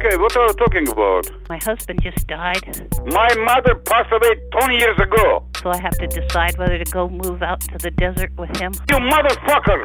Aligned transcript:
Okay, 0.00 0.16
what 0.16 0.36
are 0.36 0.46
you 0.46 0.52
talking 0.54 0.88
about? 0.88 1.26
My 1.48 1.58
husband 1.58 2.00
just 2.02 2.26
died, 2.28 2.62
My 3.06 3.28
mother 3.34 3.74
passed 3.84 4.12
away 4.12 4.36
20 4.52 4.76
years 4.76 4.98
ago. 5.00 5.44
so 5.60 5.70
I 5.70 5.78
have 5.80 5.98
to 5.98 6.06
decide 6.06 6.56
whether 6.56 6.78
to 6.78 6.84
go 6.92 7.08
move 7.08 7.42
out 7.42 7.60
to 7.62 7.78
the 7.78 7.90
desert 7.90 8.30
with 8.38 8.56
him. 8.58 8.72
You 8.90 8.96
motherfucker! 8.96 9.84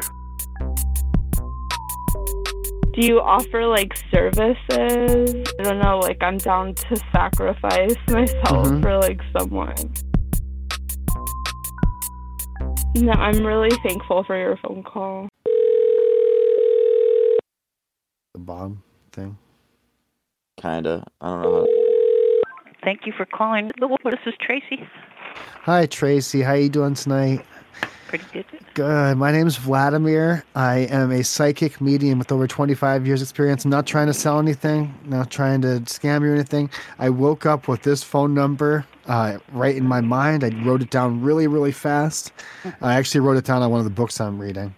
Do 2.94 3.04
you 3.04 3.18
offer 3.20 3.66
like 3.66 3.92
services? 4.12 5.48
I 5.58 5.62
don't 5.64 5.80
know, 5.80 5.98
like 5.98 6.22
I'm 6.22 6.38
down 6.38 6.74
to 6.74 6.96
sacrifice 7.12 7.96
myself 8.08 8.68
Mhm. 8.68 8.82
for 8.82 8.96
like 8.98 9.20
someone. 9.36 9.74
No, 12.96 13.10
I'm 13.12 13.44
really 13.44 13.76
thankful 13.82 14.22
for 14.22 14.38
your 14.38 14.56
phone 14.58 14.84
call. 14.84 15.28
The 18.34 18.38
bomb 18.38 18.84
thing. 19.10 19.36
Kinda. 20.56 21.04
I 21.20 21.26
don't 21.26 21.42
know 21.42 21.66
how. 21.66 21.66
Thank 22.82 23.06
you 23.06 23.12
for 23.16 23.24
calling. 23.24 23.70
This 23.78 24.18
is 24.26 24.34
Tracy. 24.40 24.86
Hi 25.62 25.86
Tracy, 25.86 26.42
how 26.42 26.52
you 26.52 26.68
doing 26.68 26.94
tonight? 26.94 27.44
Pretty 28.08 28.24
good. 28.32 28.44
Good. 28.74 29.16
My 29.16 29.32
name's 29.32 29.56
Vladimir. 29.56 30.44
I 30.54 30.80
am 30.90 31.10
a 31.10 31.24
psychic 31.24 31.80
medium 31.80 32.18
with 32.18 32.30
over 32.30 32.46
25 32.46 33.06
years 33.06 33.22
experience. 33.22 33.64
I'm 33.64 33.70
not 33.70 33.86
trying 33.86 34.06
to 34.06 34.14
sell 34.14 34.38
anything, 34.38 34.94
not 35.06 35.30
trying 35.30 35.62
to 35.62 35.80
scam 35.80 36.20
you 36.22 36.28
or 36.30 36.34
anything. 36.34 36.70
I 36.98 37.08
woke 37.08 37.46
up 37.46 37.66
with 37.66 37.82
this 37.82 38.04
phone 38.04 38.34
number 38.34 38.84
uh, 39.06 39.38
right 39.52 39.74
in 39.74 39.84
my 39.86 40.00
mind. 40.00 40.44
I 40.44 40.50
wrote 40.64 40.82
it 40.82 40.90
down 40.90 41.22
really, 41.22 41.46
really 41.48 41.72
fast. 41.72 42.32
I 42.80 42.94
actually 42.94 43.20
wrote 43.22 43.36
it 43.38 43.44
down 43.44 43.62
on 43.62 43.70
one 43.70 43.80
of 43.80 43.84
the 43.84 43.90
books 43.90 44.20
I'm 44.20 44.38
reading. 44.38 44.74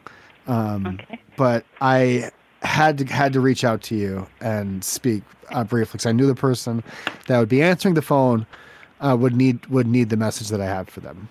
Um, 0.47 0.87
Okay. 0.87 1.21
But 1.37 1.67
I 1.83 2.31
had 2.77 2.99
to 2.99 3.05
had 3.07 3.33
to 3.33 3.41
reach 3.41 3.65
out 3.65 3.81
to 3.83 3.95
you 3.97 4.27
and 4.41 4.85
speak 4.85 5.23
uh, 5.51 5.65
briefly 5.65 5.93
because 5.93 6.07
I 6.07 6.13
knew 6.13 6.27
the 6.27 6.35
person 6.35 6.85
that 7.27 7.39
would 7.39 7.49
be 7.49 7.63
answering 7.63 7.95
the 7.95 8.03
phone 8.03 8.47
uh, 9.01 9.17
would 9.19 9.35
need 9.35 9.65
would 9.67 9.87
need 9.87 10.11
the 10.11 10.17
message 10.17 10.49
that 10.51 10.61
I 10.61 10.67
have 10.67 10.89
for 10.89 11.01
them. 11.01 11.29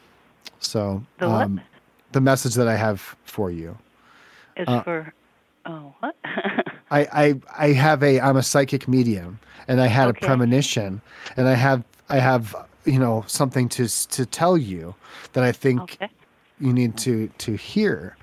So 0.59 1.03
The 1.19 1.29
um, 1.29 1.61
the 2.13 2.21
message 2.21 2.55
that 2.55 2.67
I 2.67 2.75
have 2.75 3.15
for 3.25 3.51
you. 3.51 3.77
Is 4.57 4.67
uh, 4.67 4.81
for. 4.83 5.13
Oh, 5.67 5.93
what? 5.99 6.15
I, 6.91 7.01
I 7.23 7.35
I 7.57 7.67
have 7.73 8.01
a 8.03 8.19
I'm 8.19 8.37
a 8.37 8.43
psychic 8.43 8.87
medium 8.87 9.39
and 9.67 9.81
I 9.81 9.87
had 9.87 10.07
Okay. 10.09 10.25
a 10.25 10.27
premonition 10.27 11.01
and 11.37 11.47
I 11.47 11.53
have 11.55 11.83
I 12.09 12.19
have 12.19 12.55
you 12.85 12.99
know 12.99 13.23
something 13.27 13.69
to 13.69 13.87
to 13.87 14.25
tell 14.25 14.57
you 14.57 14.95
that 15.33 15.43
I 15.43 15.51
think 15.51 15.81
okay. 15.81 16.09
you 16.59 16.73
need 16.73 16.97
to 17.05 17.27
to 17.37 17.53
hear. 17.53 18.17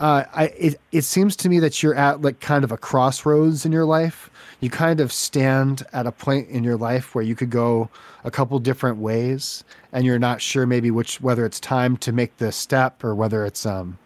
Uh, 0.00 0.24
I 0.34 0.44
it, 0.46 0.80
it 0.92 1.02
seems 1.02 1.36
to 1.36 1.48
me 1.48 1.60
that 1.60 1.82
you're 1.82 1.94
at 1.94 2.20
like 2.20 2.40
kind 2.40 2.64
of 2.64 2.72
a 2.72 2.76
crossroads 2.76 3.64
in 3.64 3.72
your 3.72 3.84
life. 3.84 4.30
You 4.60 4.70
kind 4.70 5.00
of 5.00 5.12
stand 5.12 5.84
at 5.92 6.06
a 6.06 6.12
point 6.12 6.48
in 6.48 6.64
your 6.64 6.76
life 6.76 7.14
where 7.14 7.24
you 7.24 7.36
could 7.36 7.50
go 7.50 7.88
a 8.24 8.30
couple 8.30 8.58
different 8.58 8.98
ways, 8.98 9.62
and 9.92 10.04
you're 10.04 10.18
not 10.18 10.40
sure 10.40 10.66
maybe 10.66 10.90
which 10.90 11.20
whether 11.20 11.46
it's 11.46 11.60
time 11.60 11.96
to 11.98 12.12
make 12.12 12.36
the 12.38 12.50
step 12.50 13.04
or 13.04 13.14
whether 13.14 13.44
it's 13.44 13.64
um 13.66 13.98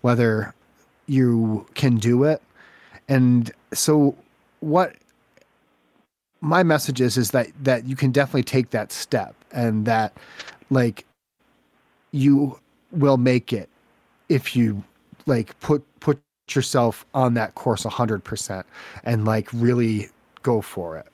whether 0.00 0.54
you 1.06 1.66
can 1.74 1.96
do 1.96 2.24
it. 2.24 2.42
And 3.08 3.50
so 3.72 4.16
what 4.60 4.96
my 6.40 6.62
message 6.62 7.00
is 7.00 7.16
is 7.16 7.30
that 7.32 7.48
that 7.62 7.84
you 7.84 7.94
can 7.94 8.10
definitely 8.10 8.42
take 8.42 8.70
that 8.70 8.90
step 8.90 9.34
and 9.52 9.84
that 9.86 10.12
like 10.70 11.04
you 12.12 12.58
will 12.90 13.16
make 13.16 13.52
it 13.52 13.68
if 14.28 14.56
you 14.56 14.82
like 15.30 15.58
put 15.60 15.82
put 16.00 16.20
yourself 16.50 17.06
on 17.14 17.34
that 17.34 17.54
course 17.54 17.84
100% 17.84 18.64
and 19.04 19.24
like 19.24 19.48
really 19.52 20.08
go 20.42 20.60
for 20.60 20.96
it 20.98 21.06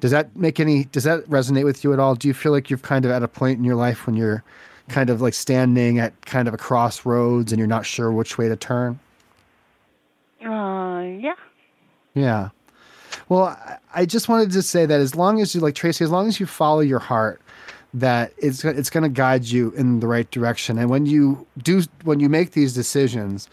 does 0.00 0.10
that 0.10 0.34
make 0.34 0.58
any 0.58 0.84
does 0.84 1.04
that 1.04 1.22
resonate 1.28 1.64
with 1.64 1.84
you 1.84 1.92
at 1.92 2.00
all 2.00 2.14
do 2.14 2.26
you 2.26 2.34
feel 2.34 2.52
like 2.52 2.70
you've 2.70 2.82
kind 2.82 3.04
of 3.04 3.10
at 3.10 3.22
a 3.22 3.28
point 3.28 3.58
in 3.58 3.64
your 3.64 3.76
life 3.76 4.06
when 4.06 4.16
you're 4.16 4.42
kind 4.88 5.10
of 5.10 5.20
like 5.20 5.34
standing 5.34 5.98
at 5.98 6.12
kind 6.26 6.48
of 6.48 6.54
a 6.54 6.56
crossroads 6.56 7.52
and 7.52 7.58
you're 7.58 7.68
not 7.68 7.84
sure 7.84 8.10
which 8.10 8.38
way 8.38 8.48
to 8.48 8.56
turn 8.56 8.98
Uh, 10.42 11.02
yeah. 11.20 11.34
Yeah. 12.14 12.48
Well, 13.28 13.44
I- 13.46 13.78
I 13.94 14.06
just 14.06 14.28
wanted 14.28 14.50
to 14.52 14.62
say 14.62 14.86
that 14.86 15.00
as 15.00 15.14
long 15.14 15.40
as 15.40 15.54
you 15.54 15.60
like 15.60 15.74
Tracy, 15.74 16.04
as 16.04 16.10
long 16.10 16.28
as 16.28 16.38
you 16.38 16.46
follow 16.46 16.80
your 16.80 16.98
heart, 16.98 17.40
that 17.96 18.32
it's 18.36 18.62
it's 18.64 18.90
going 18.90 19.02
to 19.02 19.08
guide 19.08 19.46
you 19.46 19.72
in 19.72 20.00
the 20.00 20.06
right 20.06 20.30
direction. 20.30 20.78
And 20.78 20.90
when 20.90 21.06
you 21.06 21.46
do, 21.58 21.82
when 22.04 22.20
you 22.20 22.28
make 22.28 22.52
these 22.52 22.74
decisions, 22.74 23.48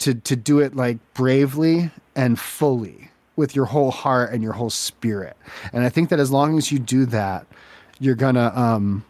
to 0.00 0.14
to 0.14 0.36
do 0.36 0.58
it 0.58 0.74
like 0.74 0.98
bravely 1.14 1.90
and 2.16 2.38
fully 2.38 3.10
with 3.36 3.54
your 3.54 3.64
whole 3.66 3.90
heart 3.90 4.32
and 4.32 4.42
your 4.42 4.52
whole 4.52 4.70
spirit. 4.70 5.36
And 5.72 5.84
I 5.84 5.88
think 5.88 6.08
that 6.10 6.18
as 6.18 6.30
long 6.30 6.58
as 6.58 6.70
you 6.72 6.78
do 6.78 7.06
that, 7.06 7.46
you're 8.00 8.16
gonna 8.16 8.52
um, 8.54 9.04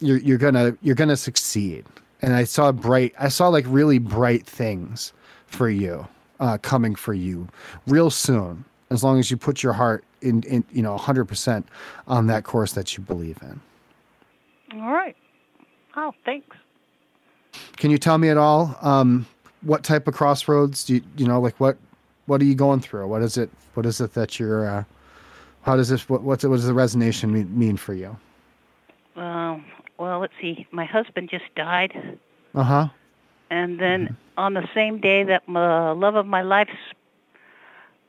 you're 0.00 0.18
you're 0.18 0.38
gonna 0.38 0.76
you're 0.80 0.94
gonna 0.94 1.16
succeed. 1.16 1.84
And 2.20 2.34
I 2.34 2.44
saw 2.44 2.72
bright, 2.72 3.14
I 3.18 3.28
saw 3.28 3.48
like 3.48 3.64
really 3.68 3.98
bright 3.98 4.44
things 4.44 5.12
for 5.46 5.68
you 5.68 6.08
uh, 6.40 6.58
coming 6.58 6.94
for 6.94 7.14
you 7.14 7.48
real 7.86 8.10
soon 8.10 8.64
as 8.90 9.04
long 9.04 9.18
as 9.18 9.30
you 9.30 9.36
put 9.36 9.62
your 9.62 9.74
heart 9.74 10.04
in, 10.22 10.42
in 10.44 10.64
you 10.72 10.82
know 10.82 10.96
100% 10.96 11.64
on 12.06 12.26
that 12.26 12.44
course 12.44 12.72
that 12.72 12.96
you 12.96 13.04
believe 13.04 13.38
in 13.42 13.60
All 14.80 14.92
right. 14.92 15.16
Oh, 15.96 16.12
thanks. 16.24 16.56
can 17.76 17.90
you 17.90 17.98
tell 17.98 18.18
me 18.18 18.28
at 18.28 18.36
all 18.36 18.76
um, 18.82 19.26
what 19.62 19.82
type 19.82 20.06
of 20.06 20.14
crossroads 20.14 20.84
do 20.84 20.94
you, 20.94 21.02
you 21.16 21.26
know 21.26 21.40
like 21.40 21.58
what 21.58 21.76
what 22.26 22.40
are 22.40 22.44
you 22.44 22.54
going 22.54 22.78
through 22.80 23.06
what 23.08 23.22
is 23.22 23.36
it 23.36 23.50
what 23.74 23.84
is 23.86 24.00
it 24.00 24.12
that 24.14 24.38
you're 24.38 24.68
uh, 24.68 24.84
how 25.62 25.74
does 25.76 25.88
this 25.88 26.08
what 26.08 26.22
what's 26.22 26.44
it, 26.44 26.48
what 26.48 26.56
does 26.56 26.66
the 26.66 26.72
resonation 26.72 27.30
mean, 27.30 27.58
mean 27.58 27.76
for 27.76 27.94
you 27.94 28.16
Um, 29.16 29.64
well, 29.98 30.20
let's 30.20 30.34
see. 30.40 30.66
My 30.70 30.84
husband 30.84 31.28
just 31.30 31.52
died, 31.56 32.18
uh-huh 32.54 32.88
and 33.50 33.80
then 33.80 34.16
on 34.36 34.54
the 34.54 34.68
same 34.74 35.00
day 35.00 35.24
that 35.24 35.48
my 35.48 35.90
love 35.92 36.14
of 36.14 36.26
my 36.26 36.42
life, 36.42 36.68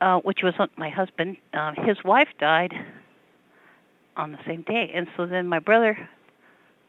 uh, 0.00 0.18
which 0.20 0.42
was 0.42 0.54
my 0.76 0.90
husband, 0.90 1.36
uh, 1.54 1.72
his 1.78 1.96
wife 2.04 2.28
died 2.38 2.72
on 4.16 4.32
the 4.32 4.38
same 4.46 4.62
day, 4.62 4.90
and 4.94 5.08
so 5.16 5.26
then 5.26 5.46
my 5.48 5.58
brother 5.58 6.08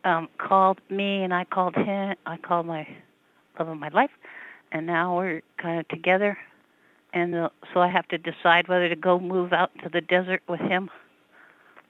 um, 0.03 0.29
called 0.37 0.79
me, 0.89 1.23
and 1.23 1.33
I 1.33 1.45
called 1.45 1.75
him. 1.75 2.15
I 2.25 2.37
called 2.37 2.65
my 2.65 2.87
love 3.59 3.69
of 3.69 3.77
my 3.77 3.89
life, 3.89 4.11
and 4.71 4.85
now 4.85 5.17
we're 5.17 5.41
kind 5.57 5.79
of 5.79 5.87
together. 5.87 6.37
And 7.13 7.35
uh, 7.35 7.49
so 7.73 7.81
I 7.81 7.89
have 7.89 8.07
to 8.09 8.17
decide 8.17 8.67
whether 8.67 8.87
to 8.87 8.95
go 8.95 9.19
move 9.19 9.51
out 9.51 9.71
to 9.83 9.89
the 9.89 10.01
desert 10.01 10.41
with 10.47 10.61
him 10.61 10.89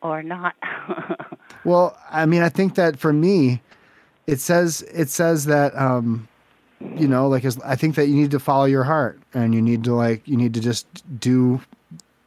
or 0.02 0.24
not. 0.24 0.56
Well, 1.64 1.98
I 2.10 2.26
mean, 2.26 2.42
I 2.42 2.50
think 2.50 2.76
that 2.76 2.98
for 2.98 3.14
me, 3.14 3.62
it 4.28 4.40
says 4.40 4.82
it 4.94 5.10
says 5.10 5.46
that 5.46 5.78
um, 5.78 6.28
you 6.96 7.08
know, 7.08 7.28
like 7.28 7.46
as, 7.46 7.60
I 7.62 7.76
think 7.76 7.96
that 7.96 8.08
you 8.08 8.16
need 8.16 8.32
to 8.32 8.40
follow 8.40 8.66
your 8.66 8.84
heart, 8.84 9.20
and 9.34 9.54
you 9.54 9.62
need 9.62 9.84
to 9.84 9.94
like 9.94 10.28
you 10.28 10.38
need 10.38 10.54
to 10.56 10.60
just 10.60 10.88
do 11.20 11.62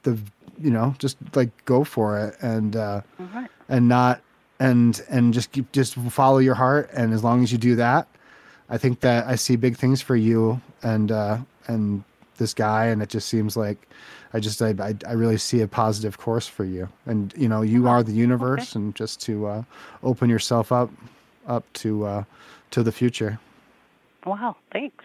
the 0.03 0.19
you 0.61 0.71
know 0.71 0.95
just 0.99 1.16
like 1.34 1.51
go 1.65 1.84
for 1.84 2.19
it, 2.19 2.37
and 2.41 2.77
uh, 2.77 3.01
right. 3.19 3.51
and 3.69 3.89
not 3.89 4.21
and 4.64 5.02
and 5.10 5.34
just 5.34 5.52
keep 5.52 5.70
just 5.72 5.94
follow 5.94 6.38
your 6.38 6.54
heart, 6.54 6.88
and 6.92 7.12
as 7.12 7.22
long 7.22 7.42
as 7.42 7.52
you 7.52 7.58
do 7.58 7.76
that, 7.76 8.08
I 8.70 8.78
think 8.78 9.00
that 9.00 9.26
I 9.26 9.34
see 9.34 9.56
big 9.56 9.76
things 9.76 10.00
for 10.00 10.16
you 10.16 10.60
and 10.82 11.12
uh, 11.12 11.38
and 11.66 12.02
this 12.38 12.54
guy, 12.54 12.86
and 12.86 13.03
it 13.03 13.10
just 13.10 13.28
seems 13.28 13.56
like 13.56 13.88
I 14.32 14.41
just 14.41 14.62
I, 14.62 14.74
I 14.80 14.94
I 15.06 15.12
really 15.12 15.36
see 15.36 15.60
a 15.60 15.69
positive 15.69 16.16
course 16.16 16.47
for 16.47 16.64
you, 16.64 16.88
and 17.04 17.34
you 17.36 17.48
know 17.48 17.60
you 17.60 17.88
are 17.88 18.03
the 18.03 18.12
universe, 18.12 18.74
and 18.74 18.94
just 18.94 19.20
to 19.22 19.47
uh, 19.47 19.62
open 20.03 20.30
yourself 20.30 20.72
up 20.72 20.91
up 21.47 21.70
to 21.74 22.06
uh, 22.06 22.24
to 22.70 22.82
the 22.82 22.92
future. 22.92 23.38
Wow, 24.24 24.56
thanks. 24.72 25.04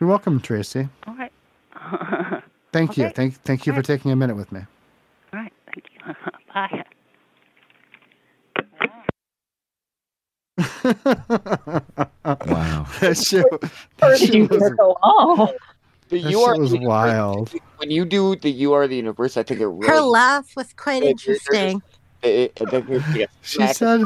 You're 0.00 0.10
welcome, 0.10 0.40
Tracy. 0.40 0.88
All 1.06 1.14
right. 1.14 1.32
Thank 2.72 2.96
you. 2.98 3.08
Thank 3.10 3.40
thank 3.42 3.66
you 3.66 3.72
for 3.72 3.76
Alright. 3.76 3.84
taking 3.84 4.10
a 4.10 4.16
minute 4.16 4.34
with 4.34 4.50
me. 4.50 4.62
All 5.32 5.38
right, 5.38 5.52
thank 5.66 5.84
you. 5.94 6.14
Bye. 6.52 6.83
Wow. 10.84 12.86
that 13.00 13.16
shit, 13.16 13.46
that 13.98 14.18
shit 14.18 14.34
you 14.34 14.46
was, 14.46 14.58
hear 14.60 14.74
go? 14.74 14.96
Oh, 15.02 15.52
The 16.08 16.20
that 16.22 16.30
you 16.30 16.38
shit 16.38 16.48
are 16.48 16.58
was 16.58 16.74
wild. 16.74 17.52
When 17.78 17.90
you 17.90 18.04
do 18.04 18.36
the 18.36 18.50
you 18.50 18.72
are 18.72 18.86
the 18.86 18.96
universe, 18.96 19.36
I 19.36 19.42
think 19.42 19.60
it 19.60 19.66
really. 19.66 19.88
Her 19.88 20.00
laugh 20.00 20.54
was 20.56 20.72
quite 20.74 21.02
It- 21.02 21.06
it- 21.06 21.10
interesting. 21.10 21.82
It, 22.22 22.28
it, 22.28 22.62
I 22.62 22.70
think 22.70 22.88
it- 22.90 23.02
yeah, 23.16 23.26
She 23.42 23.66
said 23.68 24.02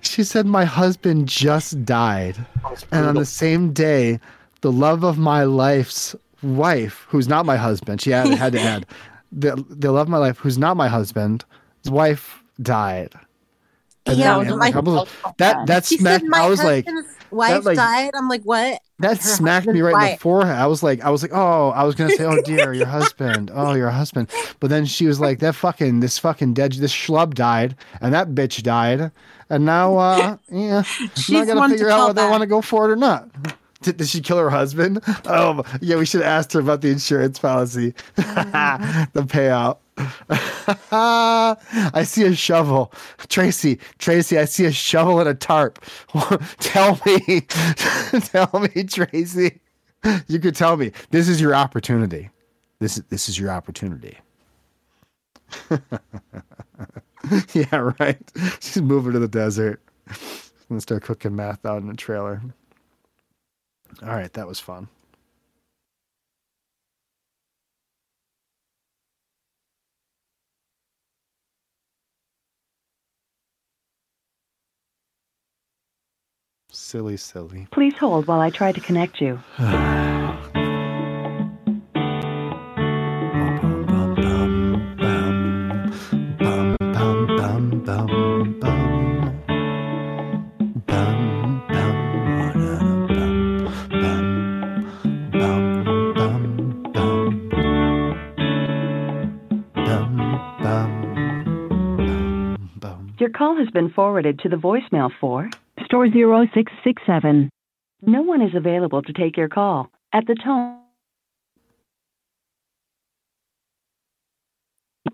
she 0.00 0.24
said 0.24 0.46
my 0.46 0.64
husband 0.64 1.28
just 1.28 1.84
died. 1.84 2.36
And 2.92 3.06
on 3.06 3.14
the 3.16 3.26
same 3.26 3.72
day, 3.72 4.20
the 4.60 4.72
love 4.72 5.04
of 5.04 5.18
my 5.18 5.44
life's 5.44 6.14
wife, 6.42 7.06
who's 7.08 7.28
not 7.28 7.46
my 7.46 7.56
husband, 7.56 8.00
she 8.00 8.10
had, 8.10 8.28
had 8.34 8.52
to 8.52 8.60
add, 8.60 8.86
the, 9.32 9.56
the 9.68 9.90
love 9.90 10.06
of 10.06 10.08
my 10.08 10.18
life, 10.18 10.38
who's 10.38 10.58
not 10.58 10.76
my 10.76 10.86
husband, 10.88 11.44
his 11.82 11.90
wife 11.90 12.42
died. 12.62 13.12
And 14.06 14.16
Yeah, 14.18 14.38
then- 14.42 14.58
my- 14.58 14.70
was- 14.70 15.08
that 15.38 15.66
that 15.66 15.84
She 15.84 15.98
smacked. 15.98 16.24
I 16.32 16.48
was 16.48 16.62
like, 16.62 16.86
wife 17.30 17.64
like- 17.64 17.76
died. 17.76 18.12
I'm 18.14 18.28
like, 18.28 18.42
what? 18.42 18.80
that 19.00 19.18
her 19.18 19.22
smacked 19.28 19.66
me 19.66 19.80
right 19.82 20.10
in 20.10 20.12
the 20.14 20.18
forehead. 20.20 20.56
I 20.56 20.66
was 20.68 20.82
like, 20.82 21.04
I 21.04 21.10
was 21.10 21.20
like, 21.22 21.32
oh, 21.34 21.70
I 21.70 21.82
was 21.84 21.94
gonna 21.94 22.12
say, 22.12 22.24
oh 22.24 22.40
dear, 22.42 22.72
your 22.72 22.86
husband, 22.98 23.50
oh 23.52 23.74
your 23.74 23.90
husband. 23.90 24.30
But 24.60 24.70
then 24.70 24.86
she 24.86 25.06
was 25.06 25.20
like, 25.20 25.40
that 25.40 25.54
fucking 25.54 26.00
this 26.00 26.18
fucking 26.18 26.54
dead 26.54 26.72
this 26.72 26.94
schlub 26.94 27.34
died, 27.34 27.76
and 28.00 28.14
that 28.14 28.30
bitch 28.30 28.62
died, 28.62 29.10
and 29.50 29.64
now 29.66 29.96
uh 29.98 30.36
yeah, 30.50 30.82
She's 30.82 31.10
I 31.10 31.20
She's 31.20 31.46
gotta 31.46 31.58
one 31.58 31.70
to 31.70 31.74
figure 31.76 31.90
out 31.90 32.06
whether 32.08 32.22
I 32.22 32.30
want 32.30 32.40
to 32.42 32.46
go 32.46 32.62
for 32.62 32.88
it 32.88 32.92
or 32.92 32.96
not. 32.96 33.28
Did, 33.82 33.98
did 33.98 34.08
she 34.08 34.20
kill 34.22 34.38
her 34.38 34.48
husband? 34.50 35.02
Oh 35.26 35.62
yeah, 35.82 35.96
we 35.96 36.06
should 36.06 36.22
have 36.22 36.30
asked 36.30 36.52
her 36.54 36.60
about 36.60 36.80
the 36.80 36.88
insurance 36.90 37.38
policy, 37.38 37.92
the 38.16 39.24
payout. 39.26 39.78
I 40.92 42.04
see 42.04 42.24
a 42.24 42.34
shovel. 42.34 42.92
Tracy, 43.28 43.78
Tracy, 43.98 44.38
I 44.38 44.44
see 44.44 44.66
a 44.66 44.72
shovel 44.72 45.20
and 45.20 45.28
a 45.28 45.34
tarp. 45.34 45.82
tell 46.58 47.00
me, 47.06 47.40
tell 48.20 48.50
me, 48.74 48.84
Tracy. 48.84 49.60
You 50.28 50.38
could 50.38 50.54
tell 50.54 50.76
me. 50.76 50.92
This 51.10 51.28
is 51.28 51.40
your 51.40 51.54
opportunity. 51.54 52.30
This 52.78 52.98
is 52.98 53.04
this 53.08 53.28
is 53.28 53.38
your 53.38 53.50
opportunity. 53.50 54.18
yeah, 57.54 57.92
right. 58.00 58.18
She's 58.60 58.82
moving 58.82 59.12
to 59.12 59.18
the 59.18 59.28
desert. 59.28 59.80
Gonna 60.68 60.80
start 60.80 61.02
cooking 61.02 61.34
math 61.34 61.64
out 61.64 61.82
in 61.82 61.88
a 61.88 61.94
trailer. 61.94 62.42
All 64.02 64.08
right, 64.08 64.32
that 64.34 64.46
was 64.46 64.60
fun. 64.60 64.88
Silly, 76.78 77.16
silly. 77.16 77.66
Please 77.70 77.94
hold 77.96 78.26
while 78.26 78.38
I 78.38 78.50
try 78.50 78.70
to 78.70 78.80
connect 78.80 79.20
you. 79.20 79.40
Your 103.18 103.30
call 103.30 103.56
has 103.56 103.70
been 103.70 103.90
forwarded 103.90 104.40
to 104.40 104.50
the 104.50 104.56
voicemail 104.56 105.10
for 105.18 105.50
store 105.96 106.06
0667. 106.08 107.50
No 108.02 108.22
one 108.22 108.42
is 108.42 108.54
available 108.54 109.02
to 109.02 109.12
take 109.12 109.36
your 109.36 109.48
call. 109.48 109.90
At 110.12 110.26
the 110.26 110.34
tone, 110.34 110.80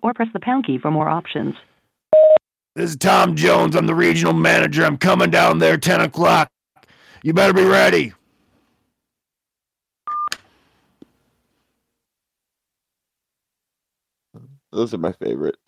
or 0.02 0.14
press 0.14 0.28
the 0.32 0.40
pound 0.40 0.66
key 0.66 0.78
for 0.78 0.90
more 0.90 1.08
options. 1.08 1.54
This 2.74 2.90
is 2.90 2.96
Tom 2.96 3.36
Jones. 3.36 3.76
I'm 3.76 3.86
the 3.86 3.94
regional 3.94 4.32
manager. 4.32 4.84
I'm 4.84 4.96
coming 4.96 5.30
down 5.30 5.58
there 5.58 5.76
10 5.76 6.00
o'clock. 6.00 6.48
You 7.22 7.32
better 7.32 7.52
be 7.52 7.64
ready. 7.64 8.12
Those 14.72 14.94
are 14.94 14.98
my 14.98 15.12
favorite. 15.12 15.58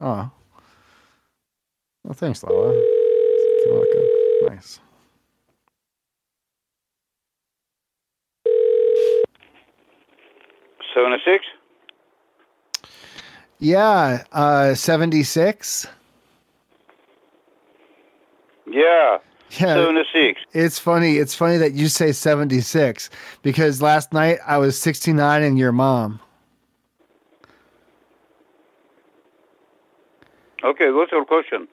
Oh. 0.00 0.30
Well, 2.04 2.14
thanks, 2.14 2.42
Lala. 2.42 2.72
Came 2.72 3.76
out 3.76 3.86
good. 3.92 4.10
Nice. 4.48 4.80
Seven 10.94 11.12
and 11.12 11.22
six. 11.24 11.44
Yeah, 13.58 14.24
uh, 14.32 14.74
76. 14.74 15.86
Yeah. 18.66 19.18
Yeah. 19.50 19.58
Seven 19.58 19.96
and 19.96 20.06
six. 20.12 20.40
It's 20.52 20.78
funny. 20.78 21.16
It's 21.16 21.34
funny 21.34 21.56
that 21.58 21.72
you 21.72 21.88
say 21.88 22.12
76 22.12 23.10
because 23.42 23.80
last 23.80 24.12
night 24.12 24.38
I 24.46 24.58
was 24.58 24.78
69 24.78 25.42
and 25.42 25.58
your 25.58 25.72
mom. 25.72 26.20
Okay, 30.64 30.90
what's 30.90 31.12
your 31.12 31.24
question? 31.24 31.68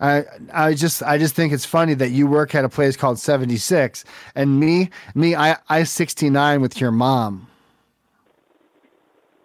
I 0.00 0.24
I 0.52 0.74
just 0.74 1.02
I 1.02 1.18
just 1.18 1.34
think 1.34 1.52
it's 1.52 1.64
funny 1.64 1.94
that 1.94 2.10
you 2.10 2.26
work 2.26 2.54
at 2.54 2.64
a 2.64 2.68
place 2.68 2.96
called 2.96 3.18
76 3.18 4.04
and 4.34 4.60
me 4.60 4.90
me 5.14 5.34
I 5.34 5.56
I 5.68 5.82
69 5.82 6.60
with 6.60 6.80
your 6.80 6.92
mom. 6.92 7.48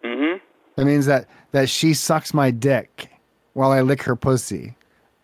Mm-hmm. 0.03 0.37
That 0.75 0.85
means 0.85 1.05
that 1.07 1.27
that 1.51 1.69
she 1.69 1.93
sucks 1.93 2.33
my 2.33 2.51
dick 2.51 3.09
while 3.53 3.71
I 3.71 3.81
lick 3.81 4.03
her 4.03 4.15
pussy. 4.15 4.75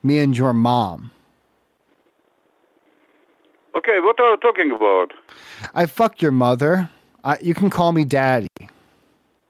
Me 0.01 0.19
and 0.19 0.35
your 0.35 0.53
mom. 0.53 1.11
Okay, 3.75 3.99
what 3.99 4.19
are 4.19 4.31
you 4.31 4.37
talking 4.37 4.71
about? 4.71 5.13
I 5.73 5.85
fuck 5.85 6.21
your 6.21 6.31
mother. 6.31 6.89
I, 7.23 7.37
you 7.41 7.53
can 7.53 7.69
call 7.69 7.91
me 7.91 8.05
daddy. 8.05 8.47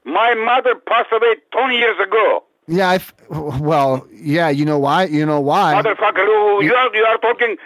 My 0.04 0.34
mother 0.34 0.74
passed 0.74 1.10
away 1.12 1.36
20 1.52 1.76
years 1.76 1.96
ago. 2.00 2.44
Yeah, 2.68 2.90
I 2.90 2.96
f- 2.96 3.14
well, 3.30 4.06
yeah, 4.12 4.50
you 4.50 4.64
know 4.64 4.78
why? 4.78 5.04
You 5.06 5.26
know 5.26 5.40
why? 5.40 5.76
Motherfucker, 5.82 6.26
you, 6.26 6.62
you, 6.68 6.74
are, 6.74 6.96
you 6.96 7.04
are 7.04 7.18
talking 7.18 7.56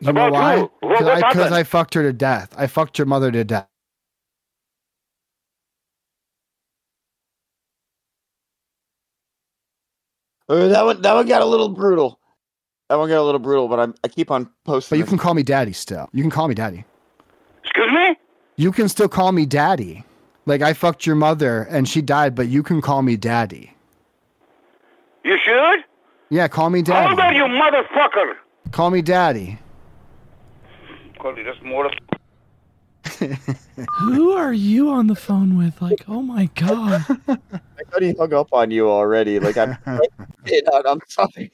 You 0.00 0.12
know 0.12 0.28
about 0.28 0.32
why? 0.32 0.56
who? 0.58 0.72
Because 0.82 1.06
what 1.06 1.18
I, 1.18 1.22
'cause 1.24 1.50
happened? 1.50 1.56
I 1.56 1.64
fucked 1.64 1.94
her 1.94 2.02
to 2.02 2.12
death. 2.14 2.54
I 2.56 2.66
fucked 2.68 2.98
your 2.98 3.06
mother 3.06 3.32
to 3.32 3.44
death. 3.44 3.68
Uh, 10.48 10.68
that 10.68 10.84
one, 10.86 11.02
that 11.02 11.14
one 11.14 11.26
got 11.26 11.42
a 11.42 11.46
little 11.46 11.70
brutal. 11.70 12.20
That 12.90 12.96
one 12.98 13.08
got 13.08 13.20
a 13.20 13.24
little 13.24 13.40
brutal, 13.40 13.68
but 13.68 13.80
I'm, 13.80 13.94
I 14.04 14.08
keep 14.08 14.30
on 14.30 14.50
posting. 14.64 14.96
But 14.96 14.98
you 14.98 15.04
this. 15.04 15.10
can 15.10 15.18
call 15.18 15.34
me 15.34 15.42
daddy 15.44 15.72
still. 15.72 16.08
You 16.12 16.22
can 16.22 16.30
call 16.30 16.48
me 16.48 16.54
daddy. 16.54 16.84
Excuse 17.64 17.92
me? 17.92 18.16
You 18.56 18.72
can 18.72 18.88
still 18.88 19.08
call 19.08 19.32
me 19.32 19.46
daddy. 19.46 20.04
Like 20.46 20.62
I 20.62 20.74
fucked 20.74 21.06
your 21.06 21.16
mother 21.16 21.64
and 21.64 21.88
she 21.88 22.02
died, 22.02 22.34
but 22.34 22.48
you 22.48 22.62
can 22.62 22.80
call 22.82 23.02
me 23.02 23.16
daddy. 23.16 23.74
You 25.24 25.36
should? 25.44 25.84
Yeah, 26.30 26.48
call 26.48 26.70
me 26.70 26.82
daddy. 26.82 27.04
How 27.04 27.10
old 27.10 27.20
are 27.20 27.34
you, 27.34 27.44
motherfucker? 27.44 28.34
Call 28.70 28.90
me 28.90 29.02
daddy. 29.02 29.58
Call 31.18 31.36
you 31.36 31.44
just 31.44 31.62
more. 31.62 31.90
Who 33.98 34.32
are 34.32 34.52
you 34.52 34.90
on 34.90 35.06
the 35.06 35.14
phone 35.14 35.56
with? 35.56 35.80
Like, 35.80 36.04
oh 36.08 36.22
my 36.22 36.46
god. 36.54 37.04
I 37.28 37.84
thought 37.90 38.02
he 38.02 38.14
hung 38.18 38.32
up 38.32 38.48
on 38.52 38.70
you 38.70 38.88
already. 38.88 39.38
Like 39.38 39.56
I'm, 39.56 39.76
I'm 39.86 41.00
sorry. 41.08 41.52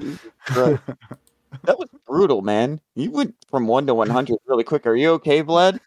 Jesus 0.00 0.20
That 0.54 1.78
was 1.78 1.88
brutal, 2.06 2.42
man. 2.42 2.80
You 2.94 3.10
went 3.10 3.34
from 3.48 3.66
one 3.66 3.86
to 3.86 3.94
one 3.94 4.10
hundred 4.10 4.38
really 4.46 4.64
quick. 4.64 4.86
Are 4.86 4.96
you 4.96 5.10
okay, 5.12 5.42
Vlad? 5.42 5.78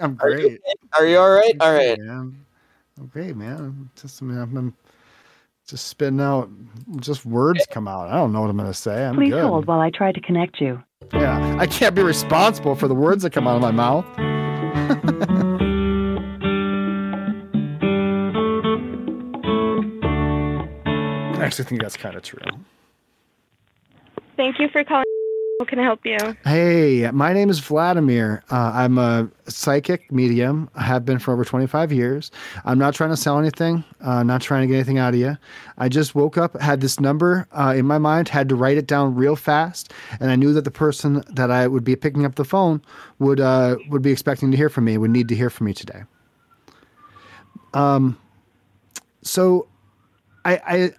I'm 0.00 0.18
Are 0.20 0.30
you, 0.30 0.36
great. 0.36 0.44
okay? 0.46 0.74
Are 0.98 1.06
you 1.06 1.18
all 1.18 1.30
right? 1.30 1.54
All 1.60 1.72
right. 1.72 1.98
Man. 1.98 2.44
I'm 2.98 3.06
great, 3.06 3.36
man. 3.36 3.56
I'm 3.56 3.90
just 4.00 4.20
I'm, 4.20 4.56
I'm 4.56 4.76
just 5.68 5.86
spitting 5.86 6.20
out 6.20 6.50
just 7.00 7.24
words 7.24 7.66
come 7.70 7.88
out. 7.88 8.08
I 8.08 8.14
don't 8.14 8.32
know 8.32 8.40
what 8.40 8.50
I'm 8.50 8.56
gonna 8.56 8.74
say. 8.74 9.06
I'm 9.06 9.14
Please 9.14 9.30
good. 9.30 9.42
hold 9.44 9.66
while 9.66 9.80
I 9.80 9.90
try 9.90 10.12
to 10.12 10.20
connect 10.20 10.60
you. 10.60 10.82
Yeah, 11.12 11.56
I 11.58 11.66
can't 11.66 11.94
be 11.94 12.02
responsible 12.02 12.74
for 12.74 12.88
the 12.88 12.94
words 12.94 13.22
that 13.22 13.32
come 13.32 13.46
out 13.46 13.56
of 13.56 13.62
my 13.62 13.70
mouth. 13.70 14.04
I 21.42 21.44
actually 21.44 21.64
think 21.64 21.82
that's 21.82 21.96
kind 21.96 22.16
of 22.16 22.22
true. 22.22 22.38
Thank 24.36 24.58
you 24.58 24.68
for 24.68 24.84
calling. 24.84 25.04
How 25.62 25.66
can 25.66 25.78
I 25.78 25.84
help 25.84 26.04
you? 26.04 26.18
Hey, 26.42 27.08
my 27.12 27.32
name 27.32 27.48
is 27.48 27.60
Vladimir. 27.60 28.42
Uh, 28.50 28.72
I'm 28.74 28.98
a 28.98 29.30
psychic 29.46 30.10
medium. 30.10 30.68
I 30.74 30.82
have 30.82 31.04
been 31.04 31.20
for 31.20 31.32
over 31.32 31.44
25 31.44 31.92
years. 31.92 32.32
I'm 32.64 32.80
not 32.80 32.94
trying 32.94 33.10
to 33.10 33.16
sell 33.16 33.38
anything, 33.38 33.84
uh, 34.00 34.24
not 34.24 34.40
trying 34.40 34.62
to 34.62 34.66
get 34.66 34.74
anything 34.74 34.98
out 34.98 35.14
of 35.14 35.20
you. 35.20 35.38
I 35.78 35.88
just 35.88 36.16
woke 36.16 36.36
up, 36.36 36.60
had 36.60 36.80
this 36.80 36.98
number 36.98 37.46
uh, 37.52 37.74
in 37.76 37.86
my 37.86 37.98
mind, 37.98 38.28
had 38.28 38.48
to 38.48 38.56
write 38.56 38.76
it 38.76 38.88
down 38.88 39.14
real 39.14 39.36
fast, 39.36 39.92
and 40.18 40.32
I 40.32 40.34
knew 40.34 40.52
that 40.52 40.64
the 40.64 40.72
person 40.72 41.22
that 41.28 41.52
I 41.52 41.68
would 41.68 41.84
be 41.84 41.94
picking 41.94 42.24
up 42.24 42.34
the 42.34 42.44
phone 42.44 42.82
would 43.20 43.38
uh, 43.38 43.76
would 43.88 44.02
be 44.02 44.10
expecting 44.10 44.50
to 44.50 44.56
hear 44.56 44.68
from 44.68 44.86
me, 44.86 44.98
would 44.98 45.12
need 45.12 45.28
to 45.28 45.36
hear 45.36 45.48
from 45.48 45.66
me 45.66 45.74
today. 45.74 46.02
Um, 47.72 48.18
so 49.22 49.68
I 50.44 50.60
I 50.66 50.92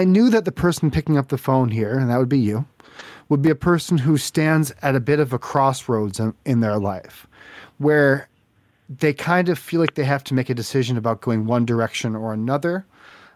I 0.00 0.04
knew 0.04 0.30
that 0.30 0.44
the 0.46 0.52
person 0.52 0.90
picking 0.90 1.16
up 1.16 1.28
the 1.28 1.38
phone 1.38 1.68
here, 1.68 1.96
and 1.96 2.10
that 2.10 2.18
would 2.18 2.28
be 2.28 2.40
you, 2.40 2.66
would 3.30 3.40
be 3.40 3.48
a 3.48 3.54
person 3.54 3.96
who 3.96 4.18
stands 4.18 4.72
at 4.82 4.94
a 4.94 5.00
bit 5.00 5.18
of 5.18 5.32
a 5.32 5.38
crossroads 5.38 6.20
in, 6.20 6.34
in 6.44 6.60
their 6.60 6.78
life 6.78 7.26
where 7.78 8.28
they 8.90 9.14
kind 9.14 9.48
of 9.48 9.58
feel 9.58 9.80
like 9.80 9.94
they 9.94 10.04
have 10.04 10.24
to 10.24 10.34
make 10.34 10.50
a 10.50 10.54
decision 10.54 10.98
about 10.98 11.22
going 11.22 11.46
one 11.46 11.64
direction 11.64 12.14
or 12.14 12.34
another 12.34 12.84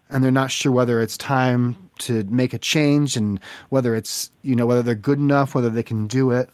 and 0.09 0.23
they're 0.23 0.31
not 0.31 0.51
sure 0.51 0.71
whether 0.71 1.01
it's 1.01 1.17
time 1.17 1.75
to 1.97 2.23
make 2.25 2.53
a 2.53 2.59
change 2.59 3.15
and 3.17 3.39
whether 3.69 3.95
it's 3.95 4.31
you 4.43 4.55
know 4.55 4.65
whether 4.65 4.83
they're 4.83 4.95
good 4.95 5.17
enough 5.17 5.55
whether 5.55 5.69
they 5.69 5.83
can 5.83 6.07
do 6.07 6.31
it. 6.31 6.49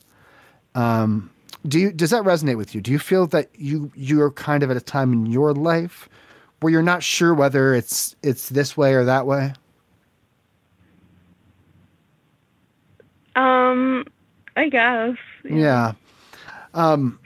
Um, 0.76 1.30
do 1.68 1.80
you 1.80 1.92
does 1.92 2.12
that 2.12 2.24
resonate 2.24 2.58
with 2.58 2.74
you? 2.74 2.82
Do 2.82 2.92
you 2.92 3.00
feel 3.00 3.28
that 3.28 3.50
you 3.56 3.92
you're 3.96 4.32
kind 4.32 4.64
of 4.64 4.72
at 4.72 4.78
a 4.78 4.82
time 4.82 5.12
in 5.12 5.26
your 5.26 5.54
life 5.54 6.08
where 6.60 6.72
you're 6.72 6.82
not 6.82 7.04
sure 7.04 7.34
whether 7.34 7.74
it's 7.74 8.16
it's 8.24 8.50
this 8.50 8.78
way 8.78 8.94
or 8.94 9.04
that 9.04 9.26
way 9.26 9.54
Um, 13.36 14.06
I 14.56 14.70
guess. 14.70 15.16
yeah 15.44 15.94
um, 16.74 17.20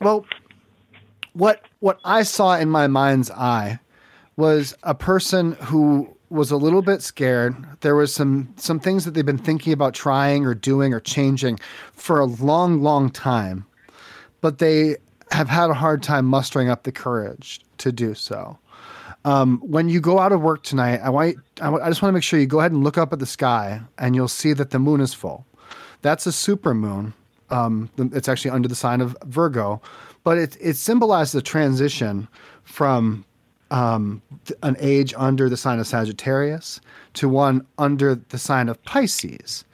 well 0.00 0.24
what 1.32 1.64
what 1.80 1.98
i 2.04 2.22
saw 2.22 2.56
in 2.56 2.68
my 2.68 2.86
mind's 2.86 3.30
eye 3.30 3.78
was 4.36 4.74
a 4.82 4.94
person 4.94 5.52
who 5.60 6.14
was 6.30 6.50
a 6.52 6.56
little 6.56 6.80
bit 6.80 7.02
scared. 7.02 7.54
There 7.80 7.96
was 7.96 8.14
some 8.14 8.54
some 8.56 8.80
things 8.80 9.04
that 9.04 9.12
they've 9.12 9.26
been 9.26 9.36
thinking 9.36 9.72
about 9.72 9.94
trying 9.94 10.46
or 10.46 10.54
doing 10.54 10.94
or 10.94 11.00
changing 11.00 11.58
for 11.92 12.20
a 12.20 12.24
long, 12.24 12.80
long 12.82 13.10
time, 13.10 13.66
but 14.40 14.58
they 14.58 14.96
have 15.32 15.48
had 15.48 15.70
a 15.70 15.74
hard 15.74 16.02
time 16.02 16.24
mustering 16.24 16.68
up 16.68 16.84
the 16.84 16.92
courage 16.92 17.60
to 17.78 17.92
do 17.92 18.14
so. 18.14 18.58
Um, 19.24 19.58
when 19.58 19.88
you 19.88 20.00
go 20.00 20.18
out 20.18 20.32
of 20.32 20.40
work 20.40 20.62
tonight, 20.62 21.00
I 21.02 21.10
want 21.10 21.36
I, 21.60 21.70
just 21.88 22.00
want 22.00 22.10
to 22.10 22.12
make 22.12 22.22
sure 22.22 22.40
you 22.40 22.46
go 22.46 22.60
ahead 22.60 22.72
and 22.72 22.82
look 22.82 22.96
up 22.96 23.12
at 23.12 23.18
the 23.18 23.26
sky, 23.26 23.80
and 23.98 24.14
you'll 24.16 24.28
see 24.28 24.52
that 24.54 24.70
the 24.70 24.78
moon 24.78 25.00
is 25.00 25.12
full. 25.12 25.44
That's 26.02 26.26
a 26.26 26.32
super 26.32 26.72
moon. 26.72 27.12
Um, 27.50 27.90
it's 27.98 28.28
actually 28.28 28.52
under 28.52 28.68
the 28.68 28.74
sign 28.74 29.00
of 29.00 29.16
Virgo, 29.24 29.82
but 30.24 30.38
it 30.38 30.56
it 30.60 30.76
symbolizes 30.76 31.32
the 31.32 31.42
transition 31.42 32.28
from 32.64 33.24
um, 33.70 34.22
an 34.62 34.76
age 34.80 35.12
under 35.16 35.48
the 35.48 35.56
sign 35.56 35.78
of 35.78 35.86
Sagittarius 35.86 36.80
to 37.14 37.28
one 37.28 37.66
under 37.78 38.14
the 38.14 38.38
sign 38.38 38.68
of 38.68 38.82
Pisces. 38.84 39.64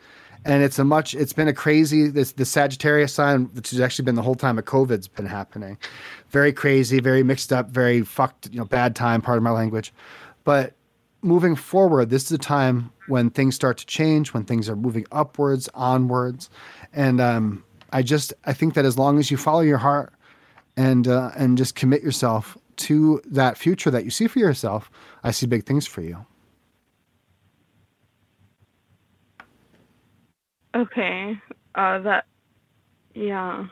And 0.46 0.62
it's 0.62 0.78
a 0.78 0.84
much, 0.84 1.14
it's 1.14 1.32
been 1.32 1.48
a 1.48 1.52
crazy, 1.52 2.08
this, 2.08 2.32
the 2.32 2.44
Sagittarius 2.44 3.12
sign, 3.12 3.46
which 3.46 3.70
has 3.70 3.80
actually 3.80 4.04
been 4.04 4.14
the 4.14 4.22
whole 4.22 4.36
time 4.36 4.58
of 4.58 4.64
COVID's 4.64 5.08
been 5.08 5.26
happening. 5.26 5.76
Very 6.30 6.52
crazy, 6.52 7.00
very 7.00 7.24
mixed 7.24 7.52
up, 7.52 7.70
very 7.70 8.02
fucked, 8.02 8.48
you 8.52 8.58
know, 8.58 8.64
bad 8.64 8.94
time, 8.94 9.20
part 9.20 9.38
of 9.38 9.42
my 9.42 9.50
language. 9.50 9.92
But 10.44 10.74
moving 11.20 11.56
forward, 11.56 12.10
this 12.10 12.26
is 12.26 12.32
a 12.32 12.38
time 12.38 12.92
when 13.08 13.28
things 13.30 13.56
start 13.56 13.78
to 13.78 13.86
change, 13.86 14.32
when 14.32 14.44
things 14.44 14.68
are 14.68 14.76
moving 14.76 15.04
upwards, 15.10 15.68
onwards. 15.74 16.48
And 16.92 17.20
um, 17.20 17.64
I 17.92 18.02
just, 18.02 18.32
I 18.44 18.52
think 18.52 18.74
that 18.74 18.84
as 18.84 18.96
long 18.96 19.18
as 19.18 19.32
you 19.32 19.36
follow 19.36 19.62
your 19.62 19.78
heart 19.78 20.12
and, 20.76 21.08
uh, 21.08 21.32
and 21.36 21.58
just 21.58 21.74
commit 21.74 22.02
yourself 22.02 22.56
to 22.76 23.20
that 23.26 23.58
future 23.58 23.90
that 23.90 24.04
you 24.04 24.10
see 24.10 24.28
for 24.28 24.38
yourself, 24.38 24.90
I 25.24 25.32
see 25.32 25.46
big 25.46 25.66
things 25.66 25.86
for 25.86 26.02
you. 26.02 26.24
Okay. 30.76 31.40
Uh, 31.74 31.98
that. 32.00 32.26
Yeah. 33.14 33.66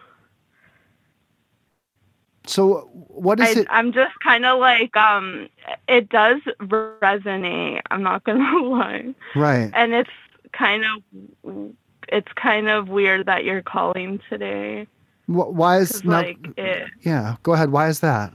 So 2.47 2.89
what 2.93 3.41
is 3.41 3.57
I, 3.57 3.61
it? 3.61 3.67
I'm 3.71 3.93
just 3.93 4.13
kind 4.23 4.45
of 4.45 4.59
like 4.59 4.97
um, 4.97 5.49
it 5.89 6.09
does 6.09 6.41
resonate. 6.61 7.81
I'm 7.91 8.03
not 8.03 8.25
gonna 8.25 8.63
lie. 8.63 9.15
Right. 9.35 9.71
And 9.75 9.95
it's 9.95 10.11
kind 10.53 10.85
of 10.85 11.73
it's 12.09 12.33
kind 12.35 12.69
of 12.69 12.89
weird 12.89 13.27
that 13.27 13.45
you're 13.45 13.63
calling 13.63 14.21
today. 14.29 14.87
Why 15.27 15.79
is 15.79 16.05
not? 16.05 16.27
like 16.27 16.39
it, 16.59 16.89
Yeah, 17.03 17.37
go 17.43 17.55
ahead. 17.55 17.71
Why 17.71 17.89
is 17.89 18.01
that? 18.01 18.33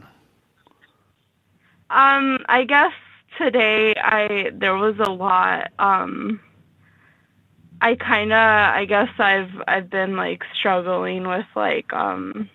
Um, 1.91 2.39
I 2.47 2.65
guess 2.67 2.93
today 3.37 3.93
I 3.95 4.51
there 4.53 4.75
was 4.75 4.95
a 4.99 5.11
lot. 5.11 5.71
Um, 5.77 6.39
I 7.81 7.95
kind 7.95 8.31
of 8.33 8.37
I 8.37 8.85
guess 8.85 9.09
I've 9.19 9.51
I've 9.67 9.89
been 9.89 10.15
like 10.17 10.43
struggling 10.57 11.27
with 11.27 11.45
like 11.55 11.91
um, 11.93 12.49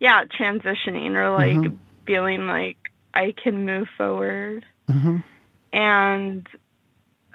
yeah, 0.00 0.24
transitioning 0.24 1.14
or 1.14 1.30
like 1.30 1.56
Mhm. 1.56 1.78
feeling 2.06 2.46
like 2.46 2.78
I 3.14 3.32
can 3.42 3.64
move 3.66 3.88
forward 3.96 4.64
hmm 4.90 5.18
and 5.72 6.46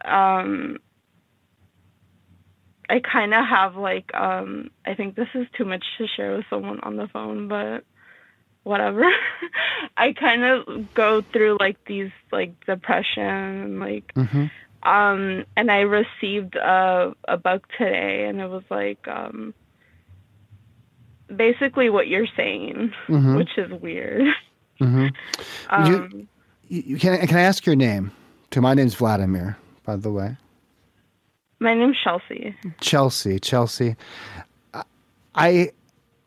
um. 0.06 0.78
I 2.90 3.00
kind 3.02 3.34
of 3.34 3.46
have 3.46 3.76
like 3.76 4.14
um 4.14 4.70
I 4.86 4.94
think 4.94 5.16
this 5.16 5.28
is 5.36 5.46
too 5.58 5.66
much 5.66 5.84
to 5.98 6.08
share 6.08 6.36
with 6.38 6.46
someone 6.50 6.80
on 6.82 6.96
the 6.96 7.08
phone, 7.10 7.48
but 7.50 7.84
whatever. 8.64 9.04
I 9.98 10.14
kind 10.14 10.44
of 10.44 10.94
go 10.94 11.22
through 11.34 11.58
like 11.60 11.78
these 11.86 12.12
like 12.32 12.54
depression 12.66 13.80
like 13.80 14.12
hmm 14.16 14.46
um 14.84 15.46
and 15.56 15.70
I 15.72 15.80
received 15.82 16.56
a 16.56 17.14
a 17.28 17.38
book 17.38 17.68
today 17.78 18.26
and 18.30 18.40
it 18.40 18.48
was 18.50 18.64
like 18.70 19.06
um 19.08 19.54
basically 21.36 21.90
what 21.90 22.08
you're 22.08 22.28
saying, 22.38 22.92
hmm 23.08 23.36
which 23.38 23.50
is 23.58 23.72
weird. 23.82 24.24
hmm 24.80 25.08
Um 25.70 26.28
You, 26.70 26.84
you 26.86 26.98
can 26.98 27.26
can 27.28 27.38
I 27.38 27.42
ask 27.42 27.66
your 27.66 27.76
name? 27.76 28.12
To 28.52 28.62
my 28.62 28.74
name's 28.74 28.96
Vladimir, 28.96 29.58
by 29.86 29.96
the 29.98 30.12
way. 30.12 30.38
my 31.60 31.74
name's 31.74 31.98
Chelsea. 32.04 32.56
Chelsea, 32.80 33.40
Chelsea. 33.40 33.96
I- 34.74 34.84
I 35.36 35.72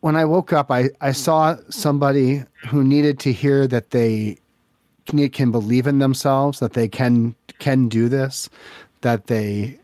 when 0.01 0.17
I 0.17 0.25
woke 0.25 0.53
up, 0.53 0.71
I 0.71 0.91
I 1.01 1.13
saw 1.13 1.57
somebody 1.71 2.43
who 2.69 2.83
needed 2.85 3.19
to 3.21 3.33
hear 3.33 3.67
that 3.69 3.91
they 3.91 4.39
can, 5.11 5.29
can 5.31 5.51
believe 5.51 5.87
in 5.87 5.99
themselves, 5.99 6.61
that 6.61 6.73
they 6.73 6.89
can 6.89 7.35
can 7.59 7.89
do 7.89 8.09
this, 8.09 8.49
that 9.03 9.27
they 9.27 9.79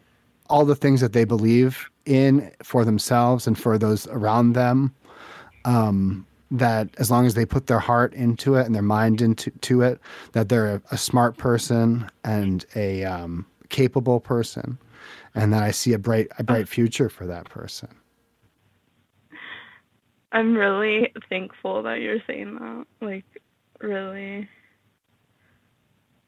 all 0.49 0.65
the 0.65 0.77
things 0.77 1.01
that 1.01 1.13
they 1.13 1.25
believe 1.25 1.91
in 2.05 2.51
for 2.63 2.85
themselves 2.85 3.47
and 3.47 3.59
for 3.59 3.79
those 3.79 4.07
around 4.09 4.53
them. 4.53 4.95
Um, 5.65 6.27
that 6.53 6.89
as 6.99 7.11
long 7.11 7.27
as 7.27 7.35
they 7.35 7.45
put 7.45 7.67
their 7.67 7.81
heart 7.81 8.15
into 8.15 8.55
it 8.55 8.67
and 8.67 8.75
their 8.75 8.81
mind 8.81 9.21
into 9.21 9.51
to 9.51 9.83
it, 9.83 10.01
that 10.31 10.49
they're 10.49 10.77
a, 10.77 10.83
a 10.93 10.97
smart 10.97 11.37
person 11.37 12.09
and 12.23 12.65
a 12.77 13.05
um, 13.05 13.45
capable 13.69 14.21
person, 14.21 14.79
and 15.35 15.53
that 15.53 15.65
I 15.65 15.73
see 15.73 15.93
a 15.93 15.99
bright 15.99 16.29
a 16.39 16.45
bright 16.45 16.69
future 16.69 17.09
for 17.09 17.27
that 17.27 17.47
person. 17.47 17.89
I'm 20.31 20.55
really 20.55 21.13
thankful 21.29 21.83
that 21.83 22.01
you're 22.01 22.23
saying 22.27 22.55
that. 22.61 22.87
Like 23.01 23.25
really. 23.81 24.49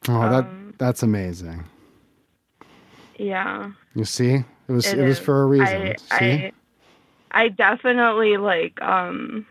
Oh, 0.09 0.23
Um, 0.23 0.31
that 0.31 0.79
that's 0.79 1.03
amazing. 1.03 1.65
Yeah. 3.19 3.73
You 3.95 4.05
see, 4.05 4.35
it 4.69 4.73
was 4.73 4.87
it, 4.87 5.00
It 5.00 5.05
was 5.05 5.19
for 5.19 5.43
a 5.43 5.47
reason. 5.47 5.67
I, 6.11 6.19
see, 6.19 6.33
I 7.33 7.45
I 7.45 7.49
definitely 7.49 8.37
like 8.37 8.81
um 8.83 9.47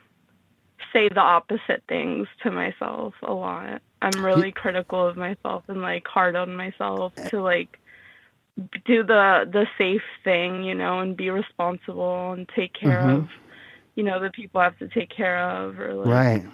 say 0.94 1.10
the 1.10 1.20
opposite 1.20 1.84
things 1.90 2.28
to 2.44 2.52
myself 2.52 3.14
a 3.24 3.34
lot. 3.34 3.82
I'm 4.02 4.24
really 4.24 4.52
critical 4.52 5.06
of 5.08 5.18
myself 5.18 5.64
and 5.68 5.82
like 5.82 6.08
hard 6.08 6.36
on 6.36 6.56
myself 6.56 7.14
to 7.30 7.42
like 7.42 7.80
do 8.86 9.04
the 9.04 9.48
the 9.52 9.68
safe 9.78 10.02
thing, 10.24 10.64
you 10.64 10.74
know, 10.76 11.00
and 11.00 11.16
be 11.18 11.30
responsible 11.30 12.32
and 12.34 12.48
take 12.56 12.74
care 12.74 13.02
Mhm. 13.02 13.24
of 13.24 13.30
you 13.96 14.04
know 14.04 14.20
the 14.20 14.30
people 14.32 14.62
I 14.62 14.66
have 14.66 14.78
to 14.80 14.88
take 14.88 15.10
care 15.10 15.38
of 15.40 15.80
or 15.80 15.94
like 15.94 16.08
right? 16.08 16.46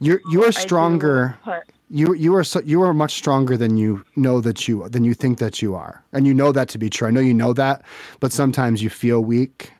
You're 0.00 0.20
you 0.30 0.42
I 0.42 0.48
are 0.48 0.52
do 0.52 0.60
stronger. 0.60 1.36
put- 1.42 1.64
You 1.90 2.14
you 2.14 2.34
are 2.36 2.44
so, 2.44 2.60
you 2.60 2.82
are 2.82 2.92
much 2.92 3.14
stronger 3.14 3.56
than 3.56 3.76
you 3.78 4.04
know 4.14 4.40
that 4.42 4.68
you 4.68 4.88
than 4.90 5.04
you 5.04 5.14
think 5.14 5.38
that 5.38 5.62
you 5.62 5.74
are, 5.74 6.04
and 6.12 6.26
you 6.26 6.34
know 6.34 6.52
that 6.52 6.68
to 6.70 6.78
be 6.78 6.90
true. 6.90 7.08
I 7.08 7.10
know 7.10 7.20
you 7.20 7.32
know 7.34 7.54
that, 7.54 7.82
but 8.20 8.32
sometimes 8.32 8.82
you 8.82 8.90
feel 8.90 9.24
weak. 9.24 9.72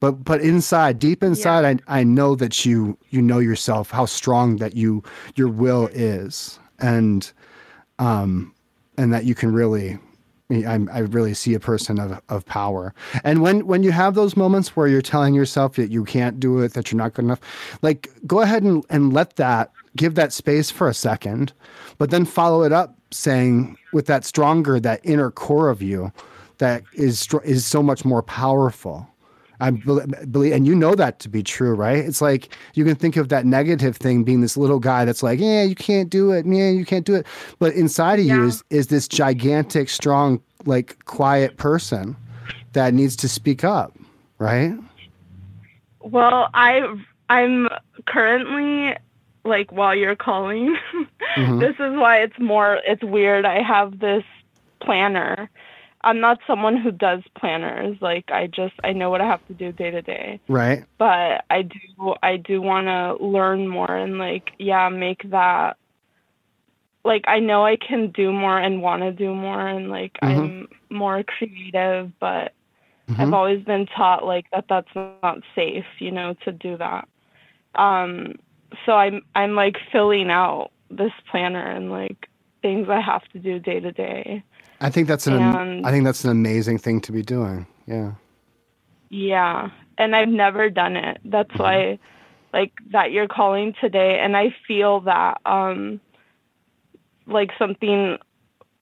But 0.00 0.24
but 0.24 0.40
inside, 0.40 0.98
deep 0.98 1.22
inside, 1.22 1.82
I 1.88 2.00
I 2.00 2.04
know 2.04 2.34
that 2.36 2.64
you 2.64 2.96
you 3.10 3.20
know 3.20 3.38
yourself 3.38 3.90
how 3.90 4.06
strong 4.06 4.56
that 4.56 4.74
you 4.74 5.02
your 5.36 5.48
will 5.48 5.88
is, 5.92 6.58
and 6.78 7.30
um, 7.98 8.54
and 8.96 9.12
that 9.12 9.24
you 9.24 9.34
can 9.34 9.52
really. 9.52 9.98
I, 10.50 10.78
I 10.92 10.98
really 11.00 11.34
see 11.34 11.54
a 11.54 11.60
person 11.60 11.98
of, 11.98 12.20
of 12.28 12.44
power, 12.46 12.94
and 13.24 13.42
when 13.42 13.66
when 13.66 13.82
you 13.82 13.92
have 13.92 14.14
those 14.14 14.36
moments 14.36 14.76
where 14.76 14.86
you're 14.86 15.02
telling 15.02 15.34
yourself 15.34 15.76
that 15.76 15.90
you 15.90 16.04
can't 16.04 16.40
do 16.40 16.58
it, 16.60 16.74
that 16.74 16.90
you're 16.90 16.98
not 16.98 17.14
good 17.14 17.24
enough, 17.24 17.40
like 17.82 18.08
go 18.26 18.40
ahead 18.40 18.62
and, 18.62 18.84
and 18.90 19.12
let 19.12 19.36
that 19.36 19.72
give 19.96 20.14
that 20.14 20.32
space 20.32 20.70
for 20.70 20.88
a 20.88 20.94
second, 20.94 21.52
but 21.98 22.10
then 22.10 22.24
follow 22.24 22.62
it 22.62 22.72
up 22.72 22.96
saying 23.10 23.76
with 23.92 24.06
that 24.06 24.24
stronger, 24.24 24.78
that 24.80 25.00
inner 25.04 25.30
core 25.30 25.68
of 25.68 25.82
you, 25.82 26.12
that 26.58 26.82
is 26.94 27.28
is 27.44 27.66
so 27.66 27.82
much 27.82 28.04
more 28.04 28.22
powerful. 28.22 29.06
I 29.60 29.70
believe, 29.70 30.52
and 30.52 30.66
you 30.66 30.74
know 30.74 30.94
that 30.94 31.18
to 31.20 31.28
be 31.28 31.42
true, 31.42 31.74
right? 31.74 31.98
It's 31.98 32.20
like 32.20 32.56
you 32.74 32.84
can 32.84 32.94
think 32.94 33.16
of 33.16 33.28
that 33.28 33.44
negative 33.46 33.96
thing 33.96 34.24
being 34.24 34.40
this 34.40 34.56
little 34.56 34.78
guy 34.78 35.04
that's 35.04 35.22
like, 35.22 35.38
yeah, 35.38 35.62
you 35.62 35.74
can't 35.74 36.08
do 36.10 36.32
it, 36.32 36.46
yeah, 36.46 36.70
you 36.70 36.84
can't 36.84 37.04
do 37.04 37.14
it. 37.14 37.26
But 37.58 37.74
inside 37.74 38.18
of 38.20 38.24
you 38.26 38.44
is 38.44 38.64
is 38.70 38.86
this 38.88 39.06
gigantic, 39.08 39.88
strong, 39.88 40.40
like 40.66 41.04
quiet 41.04 41.56
person 41.56 42.16
that 42.72 42.94
needs 42.94 43.16
to 43.16 43.28
speak 43.28 43.64
up, 43.64 43.92
right? 44.38 44.72
Well, 46.00 46.48
I 46.54 46.82
I'm 47.28 47.68
currently 48.06 48.96
like 49.44 49.70
while 49.72 49.94
you're 49.94 50.16
calling. 50.16 50.76
Mhm. 51.36 51.60
this 51.60 51.76
is 51.78 51.96
why 51.96 52.16
it's 52.18 52.36
more 52.40 52.80
it's 52.84 53.04
weird. 53.04 53.44
I 53.44 53.62
have 53.62 54.00
this 54.00 54.24
planner. 54.80 55.48
I'm 56.02 56.20
not 56.20 56.38
someone 56.46 56.76
who 56.76 56.90
does 56.92 57.22
planners. 57.38 57.96
Like 58.00 58.30
I 58.30 58.46
just 58.46 58.74
I 58.84 58.92
know 58.92 59.10
what 59.10 59.20
I 59.20 59.26
have 59.26 59.44
to 59.46 59.54
do 59.54 59.72
day 59.72 59.90
to 59.90 60.02
day. 60.02 60.40
Right. 60.48 60.84
But 60.98 61.44
I 61.50 61.62
do 61.62 62.14
I 62.22 62.36
do 62.36 62.60
want 62.62 62.86
to 62.88 63.22
learn 63.24 63.68
more 63.68 63.94
and 63.94 64.18
like 64.18 64.52
yeah, 64.58 64.88
make 64.88 65.28
that 65.30 65.76
like 67.04 67.24
I 67.26 67.38
know 67.40 67.64
I 67.64 67.76
can 67.76 68.10
do 68.12 68.32
more 68.32 68.58
and 68.58 68.82
want 68.82 69.02
to 69.02 69.12
do 69.12 69.34
more 69.34 69.66
and 69.66 69.90
like 69.90 70.18
Mhm. 70.22 70.28
I'm 70.28 70.68
more 70.90 71.22
creative, 71.24 72.12
but 72.20 72.52
I've 73.18 73.28
Mhm. 73.30 73.34
always 73.34 73.64
been 73.64 73.86
taught 73.86 74.24
like 74.26 74.46
that 74.52 74.66
that's 74.68 74.94
not 74.94 75.42
safe, 75.54 75.86
you 76.00 76.10
know, 76.10 76.34
to 76.44 76.52
do 76.52 76.76
that. 76.78 77.08
Um 77.74 78.36
so 78.86 78.94
I'm 78.96 79.22
I'm 79.34 79.54
like 79.54 79.78
filling 79.92 80.30
out 80.30 80.72
this 80.90 81.12
planner 81.30 81.64
and 81.66 81.90
like 81.90 82.28
things 82.62 82.88
I 82.88 83.00
have 83.00 83.26
to 83.30 83.38
do 83.38 83.58
day 83.58 83.80
to 83.80 83.92
day. 83.92 84.44
I 84.80 84.90
think 84.90 85.08
that's 85.08 85.26
an 85.26 85.34
And- 85.34 85.86
I 85.86 85.90
think 85.90 86.04
that's 86.04 86.24
an 86.24 86.30
amazing 86.30 86.78
thing 86.78 87.00
to 87.02 87.12
be 87.12 87.22
doing. 87.22 87.66
Yeah. 87.86 88.12
Yeah. 89.10 89.70
And 89.98 90.16
I've 90.16 90.28
never 90.28 90.70
done 90.70 90.96
it. 90.96 91.18
That's 91.24 91.50
Mm-hmm. 91.50 91.62
why 91.62 91.98
like 92.52 92.72
that 92.90 93.12
you're 93.12 93.28
calling 93.28 93.74
today 93.80 94.18
and 94.18 94.36
I 94.36 94.54
feel 94.66 95.00
that 95.02 95.40
um 95.46 96.00
like 97.26 97.50
something 97.58 98.18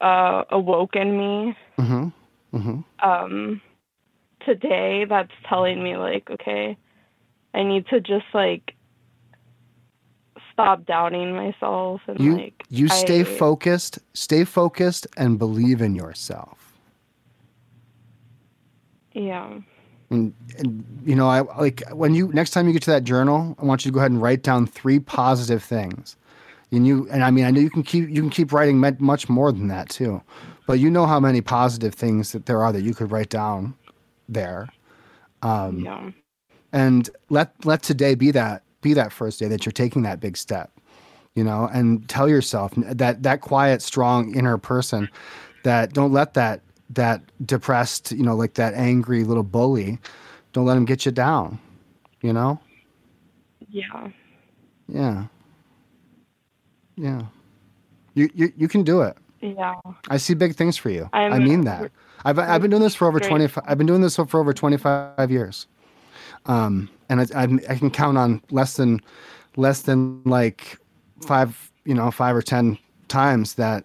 uh 0.01 0.45
awoke 0.51 0.97
in 0.97 1.19
me 1.19 1.57
Mhm. 1.77 2.13
Mhm. 2.55 2.85
um 3.03 3.61
today 4.47 5.05
that's 5.07 5.33
telling 5.49 5.83
me 5.83 5.97
like 5.99 6.31
okay 6.31 6.77
i 7.53 7.63
need 7.63 7.85
to 7.89 8.01
just 8.01 8.25
like 8.33 8.75
stop 10.59 10.87
doubting 10.87 11.35
myself 11.37 12.03
and 12.09 12.19
You 12.19 12.35
like 12.35 12.65
you 12.71 12.89
stay 12.89 13.21
I- 13.21 13.25
focused, 13.25 14.01
stay 14.15 14.45
focused 14.45 15.07
and 15.17 15.39
believe 15.39 15.83
in 15.83 15.95
yourself. 15.95 16.79
yeah 19.15 19.61
And, 20.11 20.35
and 20.59 20.85
you 21.05 21.17
know, 21.17 21.29
I 21.29 21.41
like 21.59 21.83
when 21.93 22.15
you 22.15 22.29
next 22.35 22.53
time 22.53 22.67
you 22.67 22.73
get 22.75 22.83
to 22.85 22.91
that 22.93 23.05
journal, 23.05 23.57
I 23.61 23.65
want 23.67 23.85
you 23.85 23.91
to 23.91 23.95
go 23.95 24.01
ahead 24.01 24.11
and 24.13 24.23
write 24.23 24.43
down 24.43 24.67
three 24.67 25.01
positive 25.01 25.63
things. 25.63 26.17
And 26.73 26.87
you 26.87 27.09
and 27.11 27.25
I 27.25 27.31
mean, 27.31 27.47
I 27.47 27.53
know 27.53 27.61
you 27.61 27.71
can 27.71 27.85
keep 27.85 28.09
you 28.11 28.21
can 28.23 28.31
keep 28.31 28.53
writing 28.53 28.79
mu- 28.81 28.97
much 29.01 29.29
more 29.29 29.53
than 29.53 29.69
that 29.69 29.91
too, 29.91 30.23
but 30.67 30.81
you 30.81 30.91
know 30.91 31.07
how 31.07 31.21
many 31.21 31.41
positive 31.43 31.95
things 31.95 32.33
that 32.33 32.47
there 32.47 32.63
are 32.63 32.73
that 32.73 32.83
you 32.83 32.95
could 32.95 33.11
write 33.13 33.31
down 33.31 33.75
there. 34.29 34.69
Um, 35.43 35.85
yeah 35.85 36.11
and 36.73 37.11
let 37.31 37.53
let 37.67 37.83
today 37.83 38.15
be 38.17 38.31
that 38.33 38.63
be 38.81 38.95
that 38.95 39.13
first 39.13 39.39
day 39.39 39.49
that 39.49 39.65
you're 39.67 39.73
taking 39.73 40.03
that 40.03 40.21
big 40.21 40.37
step 40.37 40.71
you 41.35 41.45
know 41.45 41.69
and 41.73 42.09
tell 42.09 42.29
yourself 42.29 42.73
that 42.77 43.23
that 43.23 43.41
quiet 43.41 43.83
strong 43.83 44.35
inner 44.35 44.59
person 44.59 45.09
that 45.65 45.93
don't 45.93 46.13
let 46.13 46.35
that 46.35 46.61
that 46.91 47.23
depressed 47.45 48.13
you 48.13 48.23
know 48.23 48.35
like 48.35 48.55
that 48.55 48.75
angry 48.75 49.25
little 49.25 49.43
bully 49.43 49.99
don't 50.53 50.65
let 50.65 50.77
him 50.77 50.85
get 50.85 51.05
you 51.05 51.13
down 51.13 51.59
you 52.23 52.33
know? 52.33 52.61
Yeah. 53.71 54.09
Yeah. 54.89 55.25
Yeah. 56.97 57.23
You 58.15 58.29
you, 58.35 58.53
you 58.57 58.69
can 58.69 58.83
do 58.83 59.03
it. 59.03 59.17
Yeah. 59.41 59.77
I 60.09 60.17
see 60.17 60.35
big 60.35 60.57
things 60.57 60.77
for 60.77 60.91
you. 60.91 61.09
I 61.13 61.25
I'm- 61.25 61.45
mean 61.45 61.65
that. 61.65 61.93
I've, 62.25 62.39
I've 62.41 62.61
been 62.61 62.71
doing 62.71 62.83
this 62.83 62.97
for 62.97 63.07
over 63.07 63.21
25 63.21 63.63
i've 63.69 63.79
been 63.79 63.87
doing 63.87 64.01
this 64.01 64.17
for 64.17 64.41
over 64.41 64.53
25 64.53 65.31
years 65.31 65.69
um, 66.47 66.89
and 67.09 67.21
I, 67.21 67.73
I, 67.73 67.77
can 67.77 67.91
count 67.91 68.19
on 68.19 68.43
less 68.51 68.75
than 68.75 69.01
less 69.57 69.83
than 69.83 70.23
like 70.25 70.79
five 71.27 71.71
you 71.85 71.95
know 71.95 72.11
five 72.11 72.37
or 72.37 72.43
ten 72.43 72.79
times 73.09 73.55
that 73.55 73.85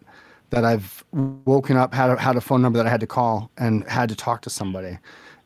that 0.49 0.63
I've 0.63 1.03
woken 1.11 1.77
up 1.77 1.93
had 1.93 2.11
a, 2.11 2.19
had 2.19 2.35
a 2.35 2.41
phone 2.41 2.61
number 2.61 2.77
that 2.77 2.85
I 2.85 2.89
had 2.89 2.99
to 2.99 3.07
call 3.07 3.49
and 3.57 3.87
had 3.89 4.07
to 4.09 4.15
talk 4.15 4.41
to 4.41 4.49
somebody. 4.51 4.99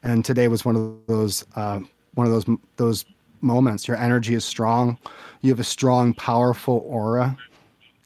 And 0.03 0.25
today 0.25 0.49
was 0.49 0.65
one 0.65 0.75
of 0.75 1.07
those 1.07 1.45
uh, 1.55 1.79
one 2.15 2.27
of 2.27 2.33
those 2.33 2.45
those 2.75 3.05
moments. 3.41 3.87
Your 3.87 3.97
energy 3.97 4.33
is 4.33 4.43
strong. 4.43 4.97
You 5.41 5.51
have 5.51 5.59
a 5.59 5.63
strong 5.63 6.13
powerful 6.13 6.83
aura 6.85 7.37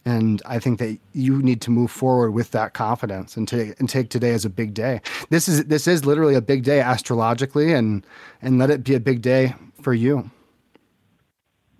and 0.05 0.41
I 0.45 0.59
think 0.59 0.79
that 0.79 0.97
you 1.13 1.41
need 1.41 1.61
to 1.61 1.71
move 1.71 1.91
forward 1.91 2.31
with 2.31 2.51
that 2.51 2.73
confidence 2.73 3.37
and 3.37 3.47
take 3.47 3.79
and 3.79 3.87
take 3.89 4.09
today 4.09 4.31
as 4.31 4.45
a 4.45 4.49
big 4.49 4.73
day. 4.73 5.01
This 5.29 5.47
is 5.47 5.65
this 5.65 5.87
is 5.87 6.05
literally 6.05 6.35
a 6.35 6.41
big 6.41 6.63
day 6.63 6.81
astrologically, 6.81 7.73
and 7.73 8.05
and 8.41 8.57
let 8.59 8.69
it 8.69 8.83
be 8.83 8.95
a 8.95 8.99
big 8.99 9.21
day 9.21 9.53
for 9.81 9.93
you. 9.93 10.29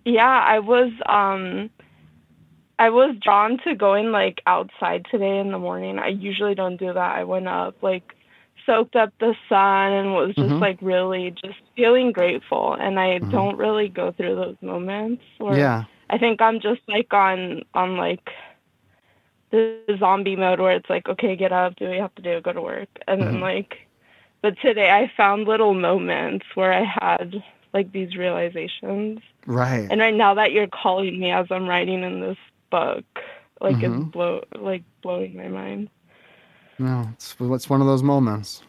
yeah 0.06 0.44
i 0.48 0.58
was 0.58 0.92
um 1.08 1.70
i 2.80 2.90
was 2.90 3.16
drawn 3.22 3.60
to 3.64 3.76
going 3.76 4.12
like 4.12 4.42
outside 4.48 5.06
today 5.12 5.38
in 5.38 5.52
the 5.52 5.60
morning 5.60 6.00
i 6.00 6.08
usually 6.08 6.56
don't 6.56 6.78
do 6.78 6.88
that 6.88 6.98
i 7.16 7.24
went 7.24 7.48
up 7.48 7.76
like 7.84 8.16
soaked 8.66 8.96
up 8.96 9.14
the 9.20 9.36
sun 9.48 9.92
and 9.94 10.14
was 10.14 10.34
just 10.36 10.50
Mhm. 10.54 10.62
like 10.62 10.80
really 10.82 11.32
just 11.44 11.60
feeling 11.76 12.12
grateful 12.12 12.74
and 12.74 13.00
i 13.00 13.20
Mhm. 13.20 13.30
don't 13.30 13.58
really 13.58 13.88
go 13.90 14.12
through 14.12 14.36
those 14.36 14.56
moments 14.62 15.22
where 15.38 15.58
Yeah, 15.58 15.84
I 16.12 16.18
think 16.20 16.42
I'm 16.42 16.60
just 16.60 16.82
like 16.88 17.14
on 17.14 17.64
on 17.74 17.98
like 17.98 18.30
the 19.52 19.62
zombie 20.00 20.36
mode 20.36 20.60
where 20.60 20.74
it's 20.76 20.90
like, 20.90 21.08
okay, 21.10 21.36
get 21.36 21.52
up, 21.52 21.76
do 21.76 21.86
what 21.86 21.96
you 21.96 22.02
have 22.02 22.16
to 22.16 22.22
do, 22.22 22.42
go 22.42 22.54
to 22.54 22.62
work, 22.62 22.90
and 23.08 23.22
Mhm. 23.22 23.26
then 23.26 23.42
like, 23.42 23.88
but 24.42 24.56
today 24.62 24.90
I 24.92 25.12
found 25.18 25.48
little 25.48 25.74
moments 25.74 26.46
where 26.56 26.74
I 26.74 26.84
had 26.84 27.44
like 27.74 27.92
these 27.92 28.16
realizations, 28.16 29.20
right. 29.46 29.88
and 29.90 30.00
right 30.00 30.14
now 30.16 30.34
that 30.36 30.52
you're 30.52 30.68
calling 30.68 31.20
me 31.20 31.32
as 31.32 31.48
I'm 31.52 31.68
writing 31.68 32.04
in 32.04 32.22
this 32.22 32.38
book, 32.70 33.06
like 33.62 33.78
Mhm. 33.78 34.04
it's 34.04 34.12
blow 34.12 34.44
like 34.60 34.84
blowing 35.02 35.36
my 35.36 35.48
mind. 35.48 35.90
no, 36.80 37.08
it's 37.14 37.36
it's 37.40 37.70
one 37.70 37.82
of 37.82 37.88
those 37.88 38.04
moments. 38.04 38.64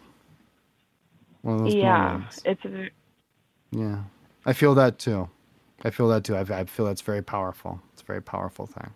One 1.43 1.57
of 1.57 1.63
those 1.63 1.75
yeah, 1.75 2.13
moments. 2.13 2.43
it's 2.45 2.63
v- 2.63 2.91
Yeah, 3.73 4.05
I 4.47 4.53
feel 4.53 4.75
that 4.75 4.99
too. 4.99 5.29
I 5.85 5.91
feel 5.91 6.09
that 6.09 6.25
too. 6.25 6.37
I, 6.37 6.41
I 6.43 6.65
feel 6.65 6.87
that's 6.87 7.03
very 7.03 7.23
powerful. 7.23 7.81
It's 7.93 8.03
a 8.03 8.05
very 8.05 8.23
powerful 8.23 8.67
thing. 8.67 8.91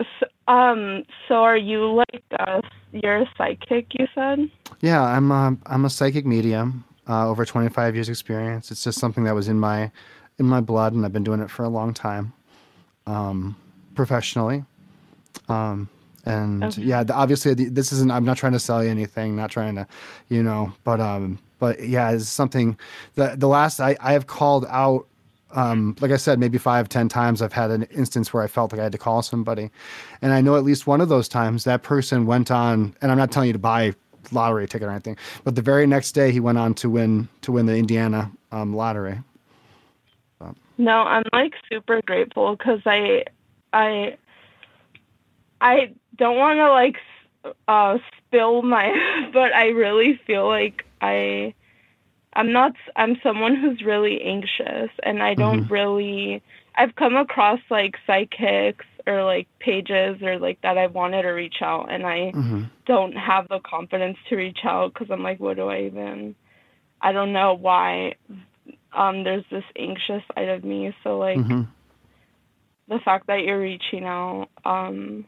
s- 0.00 0.28
um. 0.48 1.04
So 1.28 1.36
are 1.36 1.56
you 1.56 1.92
like 1.94 2.22
uh, 2.38 2.60
you're 2.92 3.22
a 3.22 3.30
psychic? 3.36 3.86
You 3.98 4.06
said. 4.14 4.50
Yeah, 4.80 5.02
I'm 5.02 5.30
a, 5.30 5.56
I'm 5.66 5.84
a 5.84 5.90
psychic 5.90 6.26
medium. 6.26 6.84
Uh, 7.06 7.28
over 7.28 7.44
25 7.44 7.94
years 7.94 8.08
experience. 8.08 8.70
It's 8.70 8.82
just 8.82 8.98
something 8.98 9.24
that 9.24 9.34
was 9.34 9.48
in 9.48 9.58
my 9.60 9.90
in 10.38 10.46
my 10.46 10.60
blood, 10.60 10.94
and 10.94 11.04
I've 11.04 11.12
been 11.12 11.24
doing 11.24 11.40
it 11.40 11.50
for 11.50 11.64
a 11.64 11.68
long 11.68 11.92
time, 11.94 12.32
um, 13.06 13.56
professionally. 13.94 14.64
Um, 15.48 15.88
and 16.24 16.64
Okay. 16.64 16.82
yeah, 16.82 17.04
the, 17.04 17.14
obviously 17.14 17.52
the, 17.54 17.66
this 17.68 17.92
isn't. 17.92 18.10
I'm 18.10 18.24
not 18.24 18.38
trying 18.38 18.52
to 18.54 18.58
sell 18.58 18.82
you 18.82 18.90
anything. 18.90 19.36
Not 19.36 19.50
trying 19.50 19.74
to, 19.74 19.86
you 20.30 20.42
know. 20.42 20.72
But 20.84 21.00
um, 21.00 21.38
but 21.58 21.86
yeah, 21.86 22.10
it's 22.10 22.28
something. 22.28 22.78
The 23.14 23.34
the 23.36 23.48
last 23.48 23.80
I 23.80 23.96
I 24.00 24.12
have 24.12 24.26
called 24.26 24.66
out. 24.68 25.06
Um, 25.52 25.94
like 26.00 26.10
I 26.10 26.16
said, 26.16 26.40
maybe 26.40 26.58
five, 26.58 26.88
ten 26.88 27.08
times 27.08 27.40
I've 27.40 27.52
had 27.52 27.70
an 27.70 27.84
instance 27.84 28.32
where 28.32 28.42
I 28.42 28.48
felt 28.48 28.72
like 28.72 28.80
I 28.80 28.82
had 28.82 28.92
to 28.92 28.98
call 28.98 29.22
somebody, 29.22 29.70
and 30.20 30.32
I 30.32 30.40
know 30.40 30.56
at 30.56 30.64
least 30.64 30.88
one 30.88 31.00
of 31.00 31.08
those 31.08 31.28
times 31.28 31.62
that 31.62 31.84
person 31.84 32.26
went 32.26 32.50
on. 32.50 32.96
And 33.00 33.12
I'm 33.12 33.18
not 33.18 33.30
telling 33.30 33.46
you 33.46 33.52
to 33.52 33.58
buy 33.60 33.94
lottery 34.32 34.66
ticket 34.66 34.88
or 34.88 34.90
anything, 34.90 35.16
but 35.44 35.54
the 35.54 35.62
very 35.62 35.86
next 35.86 36.12
day 36.12 36.32
he 36.32 36.40
went 36.40 36.58
on 36.58 36.74
to 36.74 36.90
win 36.90 37.28
to 37.42 37.52
win 37.52 37.66
the 37.66 37.76
Indiana 37.76 38.32
um, 38.50 38.74
lottery. 38.74 39.20
No, 40.76 41.02
I'm 41.02 41.24
like 41.32 41.54
super 41.70 42.02
grateful 42.02 42.56
because 42.56 42.80
I, 42.84 43.24
I, 43.72 44.16
I 45.60 45.92
don't 46.16 46.36
want 46.36 46.58
to 46.58 46.70
like 46.70 46.96
uh 47.68 47.98
spill 48.18 48.62
my, 48.62 49.30
but 49.32 49.54
I 49.54 49.68
really 49.68 50.20
feel 50.26 50.48
like 50.48 50.84
I, 51.04 51.54
I'm 52.34 52.52
not. 52.52 52.72
I'm 52.96 53.16
someone 53.22 53.56
who's 53.56 53.82
really 53.82 54.20
anxious, 54.22 54.90
and 55.02 55.22
I 55.22 55.34
don't 55.34 55.64
Mhm. 55.64 55.70
really. 55.70 56.42
I've 56.76 56.94
come 56.96 57.16
across 57.16 57.60
like 57.70 57.94
psychics 58.06 58.86
or 59.06 59.22
like 59.24 59.46
pages 59.60 60.20
or 60.22 60.38
like 60.38 60.60
that 60.62 60.76
I 60.78 60.86
wanted 60.88 61.22
to 61.22 61.30
reach 61.30 61.62
out, 61.62 61.90
and 61.92 62.06
I 62.06 62.30
hmm 62.32 62.62
don't 62.86 63.16
have 63.16 63.48
the 63.48 63.60
confidence 63.60 64.18
to 64.28 64.36
reach 64.36 64.58
out 64.64 64.92
because 64.92 65.10
I'm 65.10 65.22
like, 65.22 65.40
what 65.40 65.56
do 65.56 65.68
I 65.68 65.82
even? 65.82 66.34
I 67.00 67.12
don't 67.12 67.32
know 67.32 67.54
why. 67.54 68.14
Um, 68.92 69.24
there's 69.24 69.44
this 69.50 69.64
anxious 69.78 70.22
side 70.34 70.48
of 70.48 70.64
me, 70.64 70.94
so 71.02 71.18
like 71.18 71.38
hmm 71.38 71.62
the 72.88 72.98
fact 73.04 73.26
that 73.28 73.42
you're 73.44 73.60
reaching 73.60 74.04
out, 74.04 74.48
um, 74.64 75.24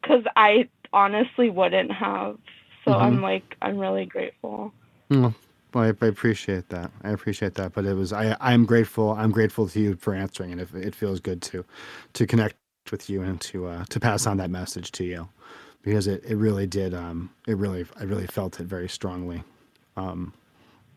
because 0.00 0.24
I 0.36 0.68
honestly 0.92 1.50
wouldn't 1.50 1.92
have. 1.92 2.38
So 2.86 2.92
Mhm. 2.94 3.00
I'm 3.00 3.22
like, 3.22 3.56
I'm 3.62 3.78
really 3.78 4.06
grateful. 4.06 4.74
Well, 5.74 5.84
I, 5.84 6.06
I 6.06 6.08
appreciate 6.08 6.68
that. 6.70 6.90
I 7.04 7.10
appreciate 7.10 7.54
that. 7.56 7.74
But 7.74 7.86
it 7.86 7.94
was 7.94 8.12
I. 8.12 8.36
I'm 8.40 8.66
grateful. 8.66 9.12
I'm 9.12 9.32
grateful 9.32 9.68
to 9.68 9.80
you 9.80 9.96
for 9.96 10.14
answering, 10.14 10.52
and 10.52 10.60
it, 10.62 10.68
it 10.74 10.94
feels 10.96 11.20
good 11.20 11.42
to 11.44 11.64
to 12.14 12.26
connect 12.26 12.56
with 12.92 13.10
you 13.10 13.22
and 13.22 13.40
to 13.42 13.66
uh, 13.68 13.84
to 13.90 14.00
pass 14.00 14.26
on 14.26 14.38
that 14.38 14.50
message 14.50 14.92
to 14.92 15.04
you, 15.04 15.28
because 15.82 16.08
it, 16.08 16.24
it 16.24 16.36
really 16.36 16.66
did. 16.66 16.94
Um, 16.94 17.30
it 17.46 17.56
really 17.58 17.86
I 18.00 18.04
really 18.04 18.26
felt 18.26 18.60
it 18.60 18.64
very 18.66 18.88
strongly. 18.88 19.44
Um, 19.96 20.32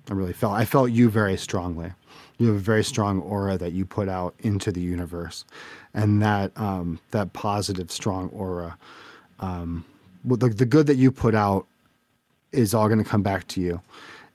I 0.09 0.13
really 0.13 0.33
felt 0.33 0.53
I 0.53 0.65
felt 0.65 0.91
you 0.91 1.09
very 1.09 1.37
strongly. 1.37 1.93
You 2.39 2.47
have 2.47 2.57
a 2.57 2.59
very 2.59 2.83
strong 2.83 3.21
aura 3.21 3.57
that 3.59 3.73
you 3.73 3.85
put 3.85 4.09
out 4.09 4.35
into 4.39 4.71
the 4.71 4.81
universe, 4.81 5.45
and 5.93 6.21
that 6.21 6.51
um, 6.57 6.99
that 7.11 7.33
positive, 7.33 7.91
strong 7.91 8.29
aura, 8.29 8.77
um, 9.39 9.85
well, 10.25 10.37
the 10.37 10.49
the 10.49 10.65
good 10.65 10.87
that 10.87 10.97
you 10.97 11.11
put 11.11 11.35
out 11.35 11.67
is 12.51 12.73
all 12.73 12.87
going 12.87 13.03
to 13.03 13.09
come 13.09 13.21
back 13.23 13.47
to 13.49 13.61
you, 13.61 13.81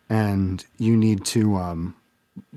and 0.08 0.64
you 0.78 0.96
need 0.96 1.24
to 1.26 1.56
um, 1.56 1.94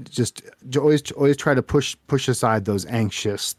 just 0.09 0.41
always 0.77 1.11
always 1.11 1.37
try 1.37 1.53
to 1.53 1.61
push 1.63 1.95
push 2.07 2.27
aside 2.27 2.65
those 2.65 2.85
anxious 2.87 3.55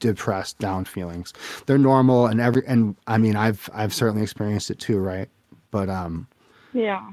depressed 0.00 0.58
down 0.58 0.84
feelings. 0.84 1.32
They're 1.66 1.78
normal 1.78 2.26
and 2.26 2.40
every 2.40 2.62
and 2.68 2.94
i 3.08 3.18
mean 3.18 3.34
i've 3.34 3.68
i've 3.74 3.92
certainly 3.92 4.22
experienced 4.22 4.70
it 4.70 4.78
too 4.78 4.98
right? 4.98 5.28
But 5.72 5.88
um 5.88 6.28
Yeah. 6.72 7.10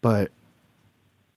but 0.00 0.32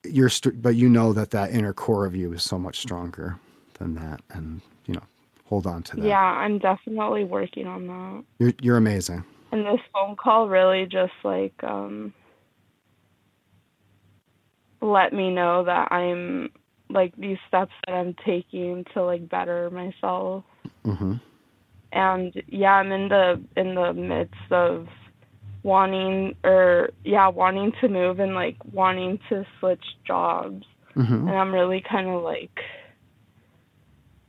you're 0.04 0.30
st- 0.30 0.62
but 0.62 0.76
you 0.76 0.90
know 0.90 1.14
that 1.14 1.30
that 1.32 1.52
inner 1.52 1.74
core 1.74 2.06
of 2.06 2.16
you 2.16 2.34
is 2.34 2.42
so 2.44 2.58
much 2.58 2.80
stronger 2.80 3.38
than 3.78 3.94
that. 3.96 4.22
And 4.32 4.62
you 4.88 4.96
know 4.96 5.04
hold 5.46 5.68
on 5.68 5.84
to 5.84 5.98
that. 5.98 6.06
Yeah, 6.06 6.20
I'm 6.20 6.58
definitely 6.58 7.24
working 7.26 7.68
on 7.68 7.88
that. 7.88 8.24
you're 8.40 8.54
you're 8.62 8.78
amazing. 8.78 9.24
And 9.52 9.66
this 9.66 9.80
phone 9.94 10.16
call 10.16 10.48
really 10.50 10.88
just 10.88 11.14
like 11.24 11.54
um 11.64 12.12
let 14.82 15.14
me 15.14 15.32
know 15.32 15.64
that 15.64 15.92
I'm 15.92 16.50
like 16.90 17.16
these 17.18 17.38
steps 17.48 17.74
that 17.86 17.94
I'm 17.94 18.16
taking 18.26 18.86
to 18.94 19.04
like 19.04 19.28
better 19.28 19.70
myself. 19.70 20.44
hmm 20.84 21.16
And 21.92 22.34
yeah, 22.48 22.74
I'm 22.74 22.92
in 22.92 23.10
the 23.10 23.44
in 23.56 23.76
the 23.76 23.94
midst 23.94 24.52
of 24.52 24.88
wanting 25.64 26.36
or 26.44 26.92
yeah, 27.04 27.28
wanting 27.28 27.74
to 27.82 27.88
move 27.88 28.20
and 28.20 28.36
like 28.36 28.58
wanting 28.72 29.20
to 29.30 29.46
switch 29.60 29.84
jobs. 30.06 30.66
hmm 30.94 31.28
And 31.28 31.32
I'm 31.32 31.54
really 31.54 31.84
kind 31.90 32.08
of 32.08 32.24
like 32.24 32.58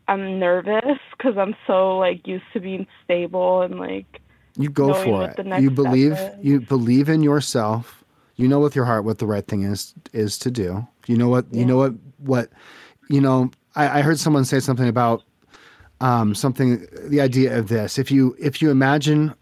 I'm 0.08 0.38
nervous 0.38 0.98
cuz 1.22 1.36
I'm 1.36 1.54
so 1.66 1.98
like 1.98 2.26
used 2.26 2.50
to 2.54 2.60
being 2.60 2.86
stable 3.04 3.62
and 3.62 3.78
like 3.78 4.20
you 4.56 4.70
go 4.70 4.92
for 4.94 5.30
it. 5.30 5.38
you 5.60 5.70
believe 5.70 6.18
you 6.42 6.60
believe 6.60 7.08
in 7.08 7.22
yourself 7.22 7.97
you 8.38 8.48
know 8.48 8.60
with 8.60 8.74
your 8.74 8.86
heart 8.86 9.04
what 9.04 9.18
the 9.18 9.26
right 9.26 9.46
thing 9.46 9.64
is 9.64 9.92
is 10.14 10.38
to 10.38 10.50
do. 10.50 10.86
You 11.06 11.18
know 11.18 11.28
what 11.28 11.52
you 11.52 11.66
know 11.66 11.76
what 11.76 11.92
what 12.18 12.48
you 13.10 13.20
know 13.20 13.50
I, 13.74 13.98
I 13.98 14.02
heard 14.02 14.18
someone 14.18 14.44
say 14.44 14.60
something 14.60 14.88
about 14.88 15.24
um, 16.00 16.34
something 16.34 16.86
the 17.04 17.20
idea 17.20 17.58
of 17.58 17.68
this. 17.68 17.98
If 17.98 18.10
you 18.10 18.34
if 18.38 18.62
you 18.62 18.70
imagine 18.70 19.34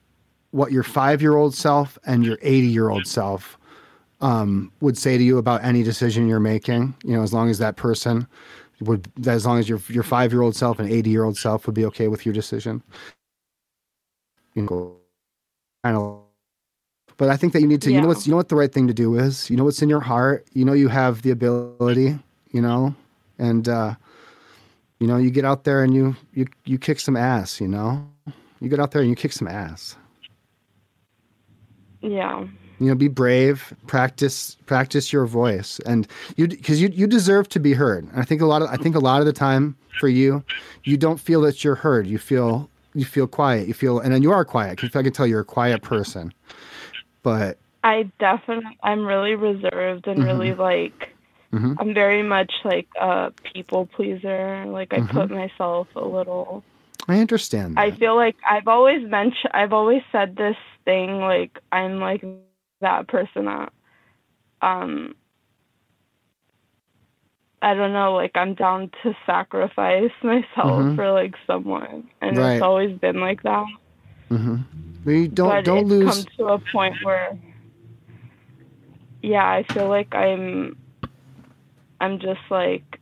what 0.51 0.73
your 0.73 0.83
five 0.83 1.21
year 1.21 1.37
old 1.37 1.55
self 1.55 1.99
and 2.07 2.25
your 2.25 2.39
80 2.41 2.67
year 2.67 2.89
old 2.89 3.07
self 3.07 3.59
um, 4.23 4.73
would 4.81 4.97
say 4.97 5.19
to 5.19 5.23
you 5.23 5.37
about 5.37 5.63
any 5.63 5.83
decision 5.83 6.27
you're 6.27 6.41
making 6.41 6.95
you 7.05 7.15
know 7.15 7.23
as 7.23 7.35
long 7.35 7.51
as 7.51 7.59
that 7.59 7.77
person 7.77 8.27
would 8.81 9.11
as 9.27 9.45
long 9.45 9.59
as 9.59 9.69
your 9.69 9.81
your 9.89 10.03
five 10.03 10.33
year 10.33 10.41
old 10.41 10.57
self 10.57 10.79
and 10.79 10.91
80 10.91 11.11
year 11.11 11.25
old 11.25 11.37
self 11.37 11.67
would 11.67 11.75
be 11.75 11.85
okay 11.87 12.09
with 12.09 12.25
your 12.25 12.33
decision. 12.33 12.83
You 14.55 14.63
know 14.63 14.97
kind 15.85 15.97
of 15.97 16.26
but 17.17 17.29
i 17.29 17.37
think 17.37 17.53
that 17.53 17.61
you 17.61 17.67
need 17.67 17.83
to 17.83 17.91
you 17.91 18.01
know 18.01 18.09
what's 18.09 18.27
you 18.27 18.31
know 18.31 18.37
what 18.37 18.49
the 18.49 18.57
right 18.57 18.73
thing 18.73 18.87
to 18.87 18.95
do 18.95 19.17
is? 19.17 19.49
You 19.51 19.57
know 19.57 19.65
what's 19.65 19.83
in 19.83 19.89
your 19.89 20.01
heart? 20.01 20.47
You 20.53 20.65
know 20.65 20.73
you 20.73 20.89
have 20.89 21.23
the 21.23 21.31
ability 21.31 22.19
you 22.53 22.61
know? 22.61 22.95
And 23.39 23.69
uh 23.69 23.95
you 24.99 25.07
know 25.07 25.17
you 25.17 25.31
get 25.31 25.45
out 25.45 25.65
there 25.65 25.83
and 25.83 25.95
you 25.95 26.17
you 26.33 26.47
you 26.65 26.79
kick 26.79 27.01
some 27.01 27.17
ass 27.17 27.61
you 27.61 27.69
know? 27.69 28.07
You 28.61 28.69
get 28.69 28.81
out 28.81 28.91
there 28.93 29.03
and 29.03 29.11
you 29.11 29.17
kick 29.17 29.33
some 29.33 29.49
ass. 29.49 29.97
Yeah. 32.01 32.47
you 32.79 32.87
know 32.89 32.95
be 32.95 33.09
brave 33.09 33.75
practice 33.87 34.57
practice 34.67 35.13
your 35.13 35.27
voice. 35.27 35.81
And 35.87 36.07
you 36.37 36.47
because 36.49 36.81
you 36.81 36.89
you 36.89 37.07
deserve 37.07 37.49
to 37.51 37.61
be 37.61 37.73
heard. 37.73 38.05
And 38.05 38.21
i 38.21 38.25
think 38.25 38.41
a 38.41 38.47
lot 38.47 38.63
of 38.63 38.69
i 38.71 38.77
think 38.77 38.95
a 38.95 39.01
lot 39.01 39.21
of 39.21 39.27
the 39.27 39.33
time 39.33 39.77
for 40.01 40.09
you 40.09 40.45
you 40.85 40.97
don't 40.97 41.19
feel 41.19 41.41
that 41.43 41.65
you're 41.65 41.75
heard. 41.75 42.07
You 42.07 42.19
feel 42.19 42.71
you 42.95 43.05
feel 43.05 43.27
quiet. 43.27 43.69
You 43.69 43.75
feel 43.75 43.99
and 43.99 44.13
then 44.13 44.23
you 44.23 44.33
are 44.33 44.45
quiet. 44.45 44.77
Because 44.77 44.95
i 44.97 45.03
can 45.03 45.13
tell 45.13 45.27
you're 45.27 45.41
a 45.41 45.45
quiet 45.45 45.83
person 45.83 46.33
but 47.27 47.59
I 47.83 48.11
definitely 48.21 48.79
I'm 48.85 49.05
really 49.05 49.35
reserved 49.35 50.07
and 50.07 50.23
really 50.23 50.55
like 50.55 50.95
Mhm. 51.53 51.77
I'm 51.81 51.93
very 51.95 52.23
much 52.23 52.53
like 52.65 52.87
a 53.01 53.33
people 53.53 53.87
pleaser. 53.97 54.65
Like 54.67 54.93
I 54.93 55.01
put 55.01 55.31
myself 55.31 55.89
a 55.97 56.05
little 56.05 56.62
i 57.09 57.19
understand 57.21 57.79
I 57.79 57.91
feel 57.93 58.17
like 58.17 58.37
I've 58.49 58.69
always 58.69 59.03
mentioned 59.09 59.51
I've 59.53 59.73
always 59.73 60.03
said 60.12 60.37
this 60.37 60.57
thing 60.85 61.19
like 61.21 61.53
I'm 61.73 61.99
like 62.01 62.23
that 62.81 63.09
person 63.09 63.47
that 63.47 63.73
um 64.62 65.15
I 67.62 67.75
don't 67.75 67.93
know, 67.93 68.12
like 68.15 68.33
I'm 68.37 68.55
down 68.55 68.91
to 69.03 69.17
sacrifice 69.27 70.12
myself 70.23 70.87
Mhm. 70.87 70.97
for 70.97 71.11
like 71.12 71.35
someone. 71.47 72.09
And 72.21 72.39
Right. 72.39 72.55
it's 72.55 72.62
always 72.62 72.97
been 73.01 73.21
like 73.21 73.43
that. 73.43 73.67
But 75.07 75.12
you 75.12 75.29
don't 75.29 75.49
but 75.49 75.64
don't 75.64 75.87
lose 75.87 76.25
come 76.25 76.27
to 76.37 76.45
a 76.53 76.59
point 76.71 76.95
where 77.03 77.38
yeah 79.23 79.49
i 79.49 79.64
feel 79.73 79.88
like 79.88 80.14
i'm 80.14 80.77
i'm 82.01 82.19
just 82.19 82.40
like 82.51 83.01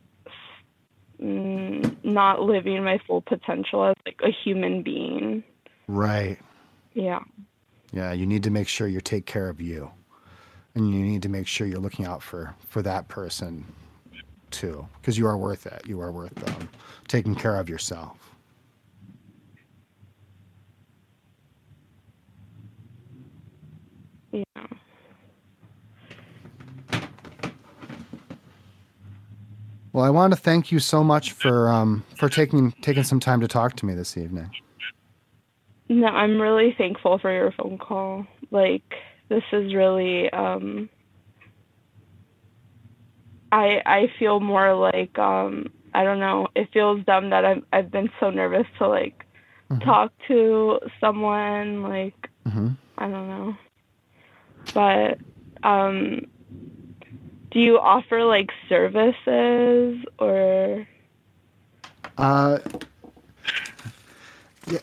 mm, 1.21 1.95
not 2.03 2.41
living 2.41 2.83
my 2.83 2.99
full 3.07 3.21
potential 3.21 3.85
as 3.85 3.95
like 4.05 4.19
a 4.23 4.31
human 4.31 4.81
being. 4.81 5.43
Right. 5.87 6.37
Yeah. 6.93 7.19
Yeah 7.91 8.13
you 8.13 8.25
need 8.25 8.43
to 8.43 8.51
make 8.51 8.67
sure 8.67 8.87
you 8.87 9.01
take 9.01 9.25
care 9.25 9.49
of 9.49 9.61
you. 9.61 9.91
And 10.73 10.93
you 10.93 11.05
need 11.05 11.21
to 11.21 11.29
make 11.29 11.47
sure 11.47 11.65
you're 11.67 11.79
looking 11.79 12.05
out 12.05 12.21
for 12.21 12.53
for 12.67 12.81
that 12.81 13.07
person 13.07 13.65
too. 14.51 14.87
Because 15.01 15.17
you 15.17 15.25
are 15.25 15.37
worth 15.37 15.65
it. 15.65 15.83
You 15.85 16.01
are 16.01 16.11
worth 16.11 16.49
um, 16.49 16.69
taking 17.07 17.35
care 17.35 17.57
of 17.57 17.69
yourself 17.69 18.34
yeah 24.35 24.67
Well, 29.93 30.03
I 30.03 30.09
want 30.09 30.33
to 30.33 30.37
thank 30.39 30.73
you 30.73 30.79
so 30.79 31.05
much 31.05 31.31
for 31.31 31.69
um, 31.69 32.03
for 32.17 32.27
taking 32.27 32.73
taking 32.81 33.03
some 33.03 33.19
time 33.21 33.39
to 33.39 33.47
talk 33.47 33.75
to 33.77 33.85
me 33.85 33.93
this 33.93 34.17
evening. 34.17 34.51
no 35.87 36.07
i'm 36.07 36.41
really 36.41 36.73
thankful 36.77 37.19
for 37.19 37.31
your 37.31 37.51
phone 37.51 37.77
call 37.77 38.25
like 38.51 38.83
this 39.29 39.43
is 39.53 39.73
really 39.73 40.29
um 40.33 40.89
i 43.51 43.81
i 43.85 44.11
feel 44.17 44.39
more 44.39 44.73
like 44.75 45.17
um 45.19 45.69
i 45.93 46.03
don't 46.03 46.19
know 46.19 46.47
it 46.55 46.67
feels 46.73 46.99
dumb 47.05 47.29
that 47.29 47.45
i've 47.45 47.63
i've 47.71 47.91
been 47.91 48.09
so 48.19 48.29
nervous 48.29 48.67
to 48.79 48.87
like 48.87 49.25
Mhm. 49.71 49.83
talk 49.83 50.11
to 50.27 50.79
someone 50.99 51.83
like 51.83 52.29
hmm 52.47 52.69
I 52.97 53.07
don't 53.07 53.27
know. 53.27 53.55
But 54.73 55.19
um 55.63 56.27
do 57.51 57.59
you 57.59 57.79
offer 57.79 58.23
like 58.25 58.49
services 58.67 60.03
or 60.19 60.87
Uh, 62.17 62.59
yeah, 64.69 64.79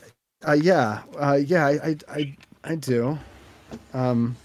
uh, 0.47 0.53
yeah, 0.53 1.03
uh, 1.19 1.35
yeah. 1.35 1.67
I, 1.67 1.73
I, 1.73 1.97
I, 2.09 2.37
I 2.65 2.75
do. 2.77 3.19
Um, 3.95 4.37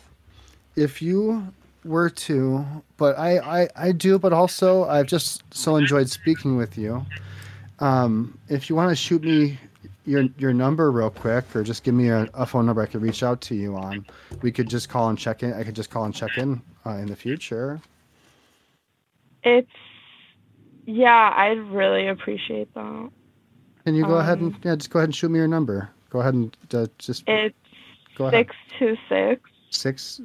if 0.76 1.02
you 1.02 1.54
were 1.84 2.10
to, 2.10 2.66
but 2.98 3.18
I, 3.18 3.38
I, 3.64 3.70
I 3.76 3.92
do. 3.92 4.20
But 4.20 4.34
also, 4.34 4.86
I've 4.86 5.08
just 5.08 5.44
so 5.54 5.76
enjoyed 5.76 6.10
speaking 6.10 6.58
with 6.58 6.78
you. 6.78 7.06
Um, 7.80 8.38
if 8.50 8.70
you 8.70 8.76
want 8.76 8.90
to 8.90 8.96
shoot 8.96 9.24
me 9.24 9.60
your 10.08 10.24
your 10.38 10.54
number 10.54 10.92
real 10.92 11.10
quick, 11.12 11.56
or 11.56 11.64
just 11.64 11.84
give 11.84 11.94
me 11.94 12.10
a, 12.10 12.28
a 12.34 12.46
phone 12.46 12.66
number 12.66 12.82
I 12.82 12.86
could 12.88 13.02
reach 13.02 13.22
out 13.22 13.42
to 13.42 13.56
you 13.56 13.76
on, 13.76 14.06
we 14.42 14.52
could 14.52 14.70
just 14.70 14.90
call 14.90 15.10
and 15.10 15.18
check 15.20 15.44
in. 15.44 15.54
I 15.54 15.64
could 15.64 15.76
just 15.76 15.90
call 15.90 16.06
and 16.06 16.16
check 16.16 16.38
in 16.38 16.62
uh, 16.86 16.92
in 16.92 17.08
the 17.08 17.16
future. 17.16 17.80
it's 19.44 19.70
yeah, 20.86 21.34
I'd 21.36 21.60
really 21.70 22.08
appreciate 22.08 22.74
that. 22.74 23.10
Can 23.86 23.96
you 23.96 24.06
go 24.06 24.16
ahead 24.16 24.40
and 24.40 24.54
Um, 24.56 24.62
yeah, 24.64 24.76
just 24.76 24.90
go 24.90 25.00
ahead 25.00 25.10
and 25.10 25.16
shoot 25.16 25.30
me 25.30 25.40
your 25.40 25.48
number. 25.48 25.90
Go 26.10 26.22
ahead 26.22 26.34
and 26.34 26.56
uh, 26.74 26.88
just 26.98 27.24
It's 27.28 27.56
go 28.16 28.28
ahead. 28.28 28.48
six 28.48 28.56
two 28.80 28.96
six 29.10 29.42
six 29.70 30.22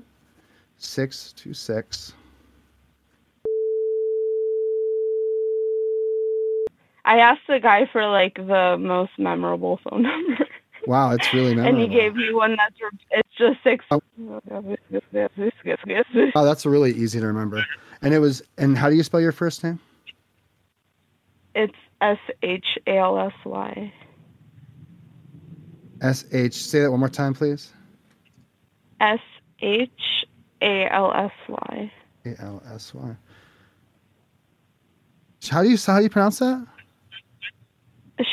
six 0.78 1.32
two 1.32 1.52
six. 1.54 2.14
I 7.04 7.18
asked 7.18 7.42
the 7.48 7.60
guy 7.60 7.88
for 7.92 8.06
like 8.06 8.34
the 8.36 8.76
most 8.78 9.12
memorable 9.18 9.80
phone 9.88 10.02
number. 10.02 10.46
Wow, 10.86 11.12
it's 11.12 11.32
really 11.32 11.54
memorable. 11.54 11.80
and 11.82 11.92
he 11.92 11.96
gave 11.96 12.14
me 12.14 12.32
one 12.32 12.56
that's 12.56 12.74
re- 12.80 12.98
it's 13.12 13.28
just 13.38 13.58
six 13.62 13.84
Oh. 13.90 14.00
Wow, 16.34 16.44
that's 16.44 16.66
really 16.66 16.92
easy 16.92 17.20
to 17.20 17.26
remember. 17.26 17.64
And 18.02 18.12
it 18.12 18.18
was. 18.18 18.42
And 18.58 18.76
how 18.76 18.90
do 18.90 18.96
you 18.96 19.02
spell 19.02 19.20
your 19.20 19.32
first 19.32 19.62
name? 19.64 19.78
it's 21.54 21.74
S 22.00 22.18
H 22.42 22.64
A 22.86 22.98
L 22.98 23.18
S 23.18 23.32
Y. 23.44 23.92
S 26.00 26.24
H. 26.32 26.54
Say 26.54 26.80
that 26.80 26.90
one 26.90 27.00
more 27.00 27.08
time, 27.08 27.34
please. 27.34 27.72
S 29.00 29.20
H 29.60 29.90
A 30.62 30.88
L 30.92 31.12
S 31.14 31.30
Y. 31.48 31.92
A 32.26 32.42
L 32.42 32.62
S 32.72 32.92
Y. 32.94 33.16
How 35.48 35.62
do 35.62 35.70
you 35.70 35.76
how 35.84 35.98
do 35.98 36.04
you 36.04 36.10
pronounce 36.10 36.38
that? 36.40 36.66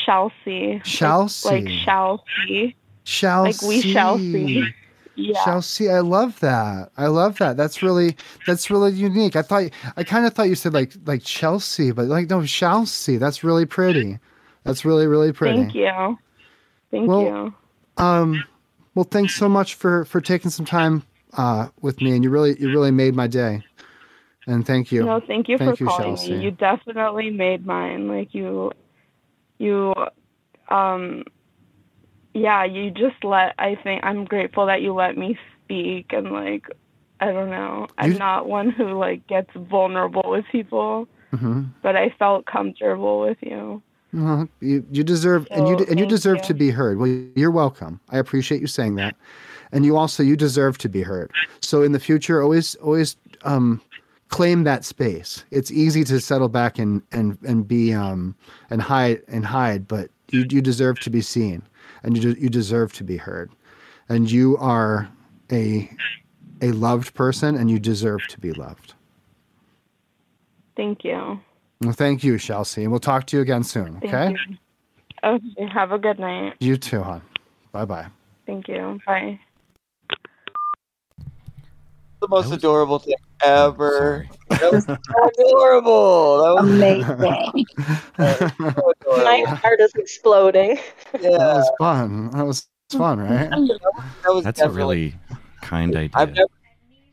Shall 0.05 0.31
see. 0.43 0.81
Shall 0.83 1.21
like, 1.23 1.29
see. 1.31 1.49
Like 1.49 1.69
shall 1.69 2.23
see. 2.47 2.75
Shall 3.03 3.43
Like 3.43 3.61
we 3.61 3.81
shall 3.81 4.17
see. 4.17 4.65
Yeah. 5.15 5.43
Shall 5.43 5.61
see. 5.61 5.89
I 5.89 5.99
love 5.99 6.39
that. 6.39 6.91
I 6.97 7.07
love 7.07 7.37
that. 7.39 7.57
That's 7.57 7.81
really 7.83 8.15
that's 8.47 8.69
really 8.69 8.91
unique. 8.91 9.35
I 9.35 9.41
thought 9.41 9.69
I 9.97 10.03
kind 10.03 10.25
of 10.25 10.33
thought 10.33 10.47
you 10.49 10.55
said 10.55 10.73
like 10.73 10.93
like 11.05 11.23
Chelsea, 11.23 11.91
but 11.91 12.05
like 12.05 12.29
no, 12.29 12.45
shall 12.45 12.85
see. 12.85 13.17
That's 13.17 13.43
really 13.43 13.65
pretty. 13.65 14.19
That's 14.63 14.85
really 14.85 15.07
really 15.07 15.33
pretty. 15.33 15.57
Thank 15.57 15.75
you. 15.75 16.17
Thank 16.91 17.07
Well, 17.07 17.21
you. 17.21 17.53
Um, 17.97 18.43
well, 18.95 19.05
thanks 19.09 19.35
so 19.35 19.49
much 19.49 19.75
for 19.75 20.05
for 20.05 20.21
taking 20.21 20.51
some 20.51 20.65
time 20.65 21.03
uh 21.33 21.67
with 21.81 22.01
me, 22.01 22.11
and 22.15 22.23
you 22.23 22.29
really 22.29 22.59
you 22.59 22.69
really 22.69 22.91
made 22.91 23.15
my 23.15 23.27
day. 23.27 23.63
And 24.47 24.65
thank 24.65 24.91
you. 24.91 25.03
No, 25.03 25.19
thank 25.19 25.47
you 25.47 25.57
Thank 25.59 25.77
for 25.77 25.83
you, 25.83 25.87
calling 25.87 26.15
Chelsea. 26.15 26.33
me. 26.33 26.43
You 26.43 26.51
definitely 26.51 27.29
made 27.29 27.67
mine. 27.67 28.07
Like 28.07 28.33
you, 28.33 28.71
you, 29.59 29.93
um, 30.69 31.23
yeah, 32.33 32.63
you 32.65 32.91
just 32.91 33.23
let. 33.23 33.53
I 33.59 33.75
think 33.83 34.03
I'm 34.03 34.25
grateful 34.25 34.65
that 34.67 34.81
you 34.81 34.93
let 34.93 35.17
me 35.17 35.37
speak 35.63 36.07
and 36.11 36.31
like, 36.31 36.65
I 37.19 37.31
don't 37.31 37.49
know. 37.49 37.87
I'm 37.97 38.11
You- 38.13 38.17
not 38.19 38.47
one 38.47 38.69
who 38.71 38.97
like 38.99 39.27
gets 39.27 39.49
vulnerable 39.55 40.23
with 40.25 40.45
people, 40.51 41.07
hmm 41.31 41.63
but 41.81 41.95
I 41.95 42.09
felt 42.19 42.45
comfortable 42.45 43.21
with 43.21 43.37
you. 43.41 43.81
You 44.61 44.83
you 44.91 45.03
deserve 45.03 45.47
and 45.51 45.67
you 45.67 45.77
and 45.89 45.99
you 45.99 46.05
deserve 46.05 46.37
you. 46.37 46.47
to 46.47 46.53
be 46.53 46.71
heard. 46.71 46.97
Well, 46.97 47.07
you're 47.09 47.27
welcome. 47.51 47.77
I 47.85 47.91
appreciate 47.93 48.37
you 48.39 48.45
saying 48.45 48.75
that, 48.77 49.15
and 49.71 49.85
you 49.85 49.97
also 49.97 50.23
you 50.23 50.35
deserve 50.35 50.77
to 50.79 50.89
be 50.89 51.01
heard. 51.03 51.31
So 51.61 51.83
in 51.83 51.91
the 51.91 51.99
future, 51.99 52.41
always 52.41 52.75
always 52.75 53.15
um, 53.43 53.81
claim 54.29 54.63
that 54.63 54.85
space. 54.85 55.43
It's 55.51 55.71
easy 55.71 56.03
to 56.05 56.19
settle 56.19 56.49
back 56.49 56.79
and 56.79 57.01
and 57.11 57.37
and 57.45 57.67
be 57.67 57.93
um 57.93 58.35
and 58.69 58.81
hide 58.81 59.21
and 59.27 59.45
hide, 59.45 59.87
but 59.87 60.09
you 60.31 60.45
you 60.49 60.61
deserve 60.61 60.99
to 61.01 61.09
be 61.09 61.21
seen, 61.21 61.61
and 62.03 62.17
you 62.17 62.35
you 62.39 62.49
deserve 62.49 62.93
to 62.93 63.03
be 63.03 63.17
heard, 63.17 63.51
and 64.07 64.31
you 64.31 64.57
are 64.57 65.09
a 65.51 65.89
a 66.61 66.71
loved 66.71 67.13
person, 67.13 67.55
and 67.55 67.69
you 67.69 67.79
deserve 67.79 68.25
to 68.29 68.39
be 68.39 68.51
loved. 68.53 68.93
Thank 70.75 71.03
you. 71.03 71.39
Well, 71.81 71.93
thank 71.93 72.23
you, 72.23 72.37
Chelsea, 72.37 72.83
and 72.83 72.91
we'll 72.91 72.99
talk 72.99 73.25
to 73.27 73.37
you 73.37 73.41
again 73.41 73.63
soon. 73.63 73.99
Thank 73.99 74.13
okay. 74.13 74.35
you. 74.49 74.57
Okay. 75.23 75.67
Have 75.73 75.91
a 75.91 75.97
good 75.97 76.19
night. 76.19 76.55
You 76.59 76.77
too, 76.77 77.01
hon. 77.01 77.21
Bye 77.71 77.85
bye. 77.85 78.07
Thank 78.45 78.67
you. 78.67 78.99
Bye. 79.05 79.39
The 82.21 82.27
most 82.27 82.49
was- 82.49 82.57
adorable 82.57 82.99
thing 82.99 83.15
Oh, 83.43 83.67
ever. 83.69 84.27
that 84.49 84.71
was 84.71 84.85
so 84.85 84.97
adorable. 85.45 86.43
That 86.43 86.63
was 86.63 86.69
Amazing. 86.71 87.65
so 89.05 89.23
My 89.23 89.43
heart 89.47 89.79
is 89.79 89.91
exploding. 89.95 90.77
That 91.13 91.21
Yeah, 91.21 91.37
was 91.37 91.71
fun. 91.79 92.31
That 92.31 92.45
was 92.45 92.67
fun, 92.91 93.19
right? 93.21 93.49
that 93.49 94.33
was 94.33 94.43
That's 94.43 94.59
a 94.61 94.69
really 94.69 95.15
kind 95.61 95.95
idea. 95.95 96.11
I've 96.15 96.33
never. 96.33 96.47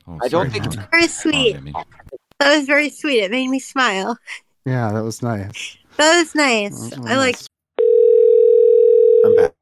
Oh, 0.09 0.19
I 0.23 0.29
don't 0.29 0.51
sorry, 0.51 0.51
think- 0.51 0.77
Mom. 0.77 0.87
Very 0.91 1.07
sweet. 1.09 1.57
I 1.57 1.61
mean, 1.61 1.75
That 2.41 2.57
was 2.59 2.67
very 2.67 2.91
sweet. 2.91 3.23
It 3.23 3.31
made 3.31 3.49
me 3.49 3.59
smile. 3.61 4.19
Yeah, 4.65 4.93
that 4.93 5.03
was 5.03 5.23
nice. 5.23 5.77
That 5.97 6.17
was 6.19 6.35
nice. 6.35 6.91
That 6.91 6.99
was 7.01 7.09
I 7.11 7.17
like. 7.17 7.37
nice. 7.37 7.49
I'm 9.25 9.37
back. 9.37 9.53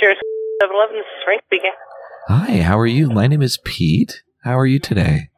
Cheers. 0.00 0.16
7-Eleven, 0.62 0.96
this 0.96 1.00
is 1.04 1.24
Frank 1.24 1.42
speaking. 1.46 1.72
Hi, 2.28 2.56
how 2.62 2.78
are 2.78 2.86
you? 2.86 3.10
My 3.10 3.26
name 3.26 3.42
is 3.42 3.58
Pete. 3.64 4.22
How 4.42 4.58
are 4.58 4.66
you 4.66 4.80
today? 4.80 5.30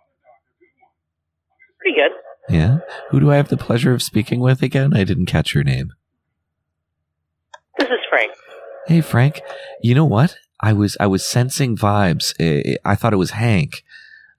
Pretty 1.78 1.96
good. 1.96 2.12
Yeah. 2.48 2.78
Who 3.10 3.20
do 3.20 3.30
I 3.30 3.36
have 3.36 3.48
the 3.48 3.58
pleasure 3.58 3.92
of 3.92 4.02
speaking 4.02 4.40
with 4.40 4.62
again? 4.62 4.96
I 4.96 5.04
didn't 5.04 5.26
catch 5.26 5.54
your 5.54 5.62
name. 5.62 5.92
This 7.78 7.88
is 7.88 7.98
Frank. 8.08 8.32
Hey, 8.86 9.02
Frank. 9.02 9.42
You 9.82 9.94
know 9.94 10.06
what? 10.06 10.36
I 10.60 10.72
was 10.72 10.96
I 10.98 11.06
was 11.06 11.22
sensing 11.28 11.76
vibes. 11.76 12.32
I, 12.84 12.94
thought 12.94 13.12
it 13.12 13.18
was 13.18 13.32
Hank 13.32 13.84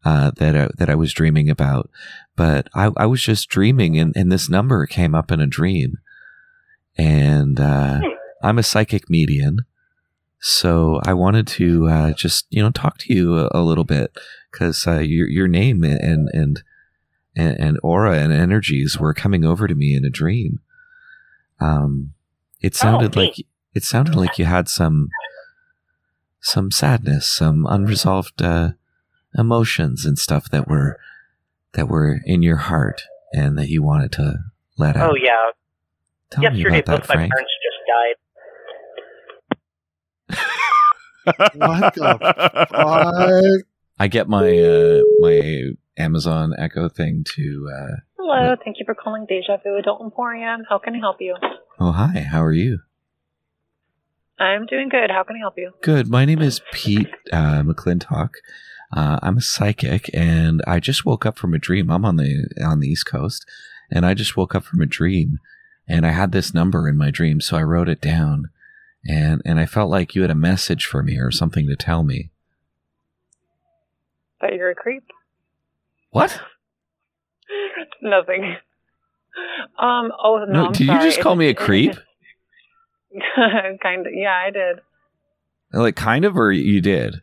uh, 0.04 0.32
that 0.38 0.56
I, 0.56 0.70
that 0.78 0.90
I 0.90 0.96
was 0.96 1.14
dreaming 1.14 1.50
about, 1.50 1.92
but 2.36 2.68
I, 2.74 2.90
I 2.98 3.06
was 3.06 3.22
just 3.22 3.50
dreaming, 3.50 4.00
and, 4.00 4.16
and 4.16 4.32
this 4.32 4.50
number 4.50 4.88
came 4.88 5.14
up 5.14 5.32
in 5.32 5.40
a 5.40 5.46
dream. 5.46 5.98
And 6.98 7.60
uh, 7.60 8.02
I'm 8.42 8.58
a 8.58 8.64
psychic 8.64 9.10
medium, 9.10 9.60
so 10.40 11.02
I 11.06 11.14
wanted 11.14 11.46
to 11.48 11.88
uh, 11.88 12.14
just 12.14 12.48
you 12.50 12.64
know 12.64 12.72
talk 12.72 12.98
to 13.00 13.14
you 13.14 13.38
a, 13.38 13.50
a 13.52 13.62
little 13.62 13.84
bit 13.84 14.18
because 14.56 14.88
uh, 14.88 15.00
your 15.00 15.28
your 15.28 15.48
name 15.48 15.84
and 15.84 16.30
and 16.32 16.64
and, 17.36 17.60
and 17.60 17.80
aura 17.84 18.18
and 18.18 18.32
energies 18.32 18.98
were 18.98 19.14
coming 19.14 19.44
over 19.44 19.68
to 19.68 19.76
me 19.76 19.94
in 19.94 20.06
a 20.06 20.10
dream. 20.10 20.60
Um, 21.60 22.14
it 22.62 22.74
sounded 22.76 23.16
like 23.16 23.36
it 23.74 23.84
sounded 23.84 24.16
like 24.16 24.40
you 24.40 24.46
had 24.46 24.70
some 24.70 25.10
some 26.42 26.72
sadness, 26.72 27.28
some 27.28 27.66
unresolved 27.68 28.42
uh, 28.42 28.72
emotions 29.38 30.06
and 30.06 30.18
stuff 30.18 30.50
that 30.52 30.68
were 30.68 30.98
that 31.74 31.90
were 31.90 32.20
in 32.26 32.42
your 32.42 32.58
heart 32.58 33.04
and 33.34 33.58
that 33.58 33.68
you 33.68 33.84
wanted 33.84 34.12
to 34.14 34.36
let 34.78 34.96
out. 34.96 35.12
Oh, 35.12 35.16
yeah. 35.16 35.52
Tell 36.32 36.44
Yesterday, 36.44 36.70
me 36.72 36.80
about 36.80 37.00
both 37.02 37.08
that, 37.08 37.10
my 37.10 37.16
Frank. 37.16 37.32
parents 37.34 37.54
just 37.66 37.78
died. 37.92 38.16
What 41.56 41.94
the 41.96 42.68
fuck? 43.66 43.75
I 43.98 44.08
get 44.08 44.28
my 44.28 44.58
uh, 44.58 45.02
my 45.20 45.72
Amazon 45.98 46.54
Echo 46.58 46.90
thing 46.90 47.24
to. 47.36 47.70
Uh, 47.74 47.96
Hello, 48.18 48.56
thank 48.64 48.78
you 48.80 48.86
for 48.86 48.96
calling 48.96 49.26
Deja 49.28 49.58
Vu 49.64 49.78
Adult 49.78 50.02
Emporium. 50.02 50.64
How 50.68 50.78
can 50.78 50.96
I 50.96 51.00
help 51.00 51.18
you? 51.20 51.36
oh 51.80 51.92
hi, 51.92 52.26
how 52.30 52.44
are 52.44 52.52
you? 52.54 52.80
I'm 54.38 54.66
doing 54.66 54.90
good. 54.90 55.12
How 55.12 55.24
can 55.24 55.38
I 55.38 55.40
help 55.40 55.54
you? 55.58 55.72
Good. 55.82 56.10
My 56.10 56.26
name 56.26 56.42
is 56.42 56.62
Pete 56.74 57.08
uh, 57.32 57.62
McClintock. 57.64 58.32
Uh, 58.92 59.20
I'm 59.22 59.38
a 59.38 59.42
psychic, 59.42 60.10
and 60.14 60.62
I 60.68 60.80
just 60.80 61.06
woke 61.06 61.26
up 61.26 61.38
from 61.38 61.54
a 61.54 61.58
dream. 61.60 61.90
I'm 61.90 62.04
on 62.04 62.18
the 62.18 62.48
on 62.64 62.82
the 62.82 62.90
East 62.90 63.06
Coast, 63.06 63.46
and 63.90 64.06
I 64.06 64.14
just 64.14 64.36
woke 64.36 64.54
up 64.54 64.66
from 64.66 64.82
a 64.82 64.86
dream, 64.86 65.40
and 65.88 66.06
I 66.06 66.12
had 66.12 66.34
this 66.34 66.54
number 66.54 66.90
in 66.90 66.98
my 66.98 67.12
dream, 67.12 67.40
so 67.40 67.56
I 67.56 67.64
wrote 67.64 67.88
it 67.88 68.02
down, 68.02 68.50
and 69.08 69.42
and 69.46 69.58
I 69.60 69.66
felt 69.66 69.90
like 69.90 70.16
you 70.16 70.22
had 70.24 70.32
a 70.32 70.36
message 70.36 70.86
for 70.86 71.02
me 71.02 71.18
or 71.18 71.32
something 71.32 71.68
to 71.68 71.78
tell 71.78 72.04
me. 72.04 72.32
That 74.42 74.54
you're 74.54 74.70
a 74.72 74.76
creep? 74.76 75.04
What? 76.12 76.40
Nothing. 78.02 78.56
Um. 79.78 80.12
Oh 80.24 80.46
no. 80.48 80.66
No, 80.66 80.72
did 80.72 80.88
you 80.88 81.00
just 81.02 81.20
call 81.20 81.36
me 81.36 81.48
a 81.50 81.54
creep? 81.54 81.96
kind 83.82 84.06
of. 84.08 84.14
Yeah, 84.14 84.34
I 84.34 84.50
did. 84.52 84.80
Like 85.74 85.96
kind 85.96 86.26
of, 86.26 86.38
or 86.38 86.52
you 86.52 86.80
did? 86.82 87.22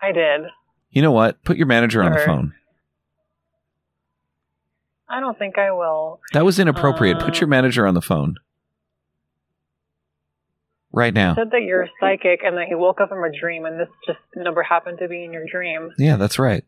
I 0.00 0.12
did. 0.12 0.42
You 0.90 1.02
know 1.02 1.12
what? 1.12 1.42
Put 1.44 1.56
your 1.56 1.66
manager 1.66 2.02
on 2.02 2.12
the 2.12 2.18
phone. 2.20 2.54
I 5.08 5.18
don't 5.20 5.38
think 5.38 5.58
I 5.58 5.72
will. 5.72 6.20
That 6.32 6.44
was 6.44 6.58
inappropriate. 6.58 7.18
Put 7.18 7.36
Uh, 7.36 7.40
your 7.40 7.48
manager 7.48 7.86
on 7.86 7.94
the 7.94 8.00
phone 8.02 8.36
right 10.92 11.14
now. 11.14 11.34
Said 11.34 11.50
that 11.52 11.62
you're 11.62 11.88
psychic 12.00 12.40
and 12.44 12.56
that 12.56 12.68
you 12.68 12.78
woke 12.78 13.00
up 13.00 13.08
from 13.08 13.24
a 13.24 13.30
dream, 13.38 13.64
and 13.64 13.78
this 13.78 13.88
just 14.06 14.18
number 14.36 14.62
happened 14.62 14.98
to 14.98 15.08
be 15.08 15.24
in 15.24 15.32
your 15.32 15.44
dream. 15.50 15.90
Yeah, 15.98 16.16
that's 16.16 16.38
right. 16.38 16.64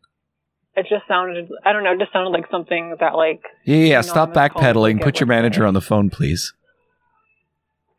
It 0.75 0.87
just 0.89 1.07
sounded. 1.07 1.49
I 1.65 1.71
don't 1.73 1.83
know. 1.83 1.93
It 1.93 1.99
just 1.99 2.11
sounded 2.13 2.31
like 2.31 2.49
something 2.49 2.95
that 2.99 3.15
like. 3.15 3.41
Yeah, 3.65 3.77
yeah. 3.77 4.01
Stop 4.01 4.29
on 4.29 4.33
this 4.33 4.51
call, 4.51 4.63
backpedaling. 4.63 5.01
Put 5.01 5.19
your 5.19 5.27
manager 5.27 5.65
on 5.65 5.73
the 5.73 5.81
phone, 5.81 6.09
please. 6.09 6.53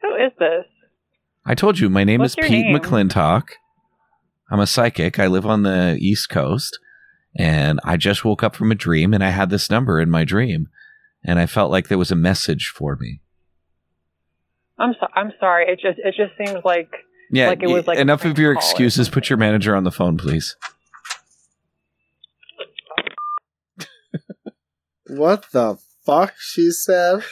Who 0.02 0.14
is 0.16 0.32
this? 0.38 0.64
I 1.46 1.54
told 1.54 1.78
you 1.78 1.88
my 1.88 2.04
name 2.04 2.20
What's 2.20 2.36
is 2.36 2.46
Pete 2.46 2.66
name? 2.66 2.76
McClintock. 2.76 3.50
I'm 4.50 4.60
a 4.60 4.66
psychic. 4.66 5.18
I 5.18 5.26
live 5.26 5.46
on 5.46 5.62
the 5.62 5.96
East 6.00 6.28
Coast, 6.28 6.78
and 7.36 7.80
I 7.84 7.96
just 7.96 8.24
woke 8.24 8.42
up 8.42 8.56
from 8.56 8.72
a 8.72 8.74
dream, 8.74 9.14
and 9.14 9.22
I 9.22 9.30
had 9.30 9.50
this 9.50 9.70
number 9.70 10.00
in 10.00 10.10
my 10.10 10.24
dream, 10.24 10.68
and 11.24 11.38
I 11.38 11.46
felt 11.46 11.70
like 11.70 11.88
there 11.88 11.98
was 11.98 12.10
a 12.10 12.16
message 12.16 12.72
for 12.74 12.96
me. 12.96 13.20
I'm 14.78 14.94
so, 14.98 15.06
I'm 15.14 15.32
sorry. 15.38 15.66
It 15.68 15.80
just 15.80 15.98
it 15.98 16.14
just 16.16 16.36
seems 16.36 16.64
like 16.64 16.90
Yeah, 17.30 17.48
like 17.48 17.62
it 17.62 17.68
was 17.68 17.86
like 17.86 17.98
enough 17.98 18.24
of 18.24 18.38
your 18.38 18.52
excuses. 18.52 19.08
Put 19.08 19.30
your 19.30 19.36
manager 19.36 19.74
on 19.76 19.84
the 19.84 19.92
phone, 19.92 20.16
please. 20.16 20.56
What 25.06 25.46
the 25.52 25.78
fuck 26.04 26.34
she 26.38 26.70
said? 26.70 27.22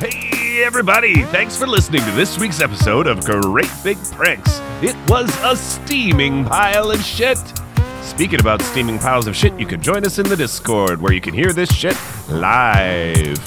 Hey, 0.00 0.62
everybody! 0.64 1.22
Thanks 1.24 1.56
for 1.56 1.66
listening 1.66 2.02
to 2.02 2.10
this 2.12 2.38
week's 2.38 2.60
episode 2.60 3.06
of 3.06 3.24
Great 3.24 3.70
Big 3.82 3.96
Pranks. 4.12 4.60
It 4.82 4.96
was 5.08 5.34
a 5.42 5.56
steaming 5.56 6.44
pile 6.44 6.90
of 6.90 7.00
shit. 7.02 7.38
Speaking 8.02 8.40
about 8.40 8.60
steaming 8.60 8.98
piles 8.98 9.26
of 9.26 9.34
shit, 9.36 9.58
you 9.58 9.66
can 9.66 9.80
join 9.80 10.04
us 10.04 10.18
in 10.18 10.28
the 10.28 10.36
Discord 10.36 11.00
where 11.00 11.12
you 11.12 11.20
can 11.20 11.32
hear 11.32 11.52
this 11.52 11.72
shit 11.72 11.96
live. 12.28 13.38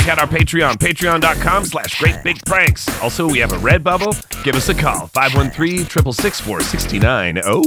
Check 0.00 0.08
out 0.08 0.18
our 0.18 0.26
Patreon, 0.26 0.76
patreon.com 0.76 1.66
slash 1.66 1.98
great 1.98 2.24
big 2.24 2.42
pranks. 2.46 2.88
Also, 3.02 3.28
we 3.28 3.38
have 3.38 3.52
a 3.52 3.58
RedBubble. 3.58 4.42
Give 4.44 4.54
us 4.54 4.70
a 4.70 4.74
call, 4.74 5.08
513 5.08 5.80
664 5.80 6.62
69. 6.62 7.40
Oh. 7.44 7.60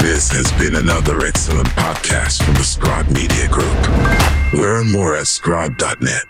This 0.00 0.32
has 0.32 0.50
been 0.60 0.74
another 0.74 1.24
excellent 1.24 1.68
podcast 1.68 2.42
from 2.42 2.54
the 2.54 2.64
Scribe 2.64 3.06
Media 3.06 3.46
Group. 3.46 3.72
Learn 4.52 4.90
more 4.90 5.14
at 5.14 5.28
scribe.net. 5.28 6.24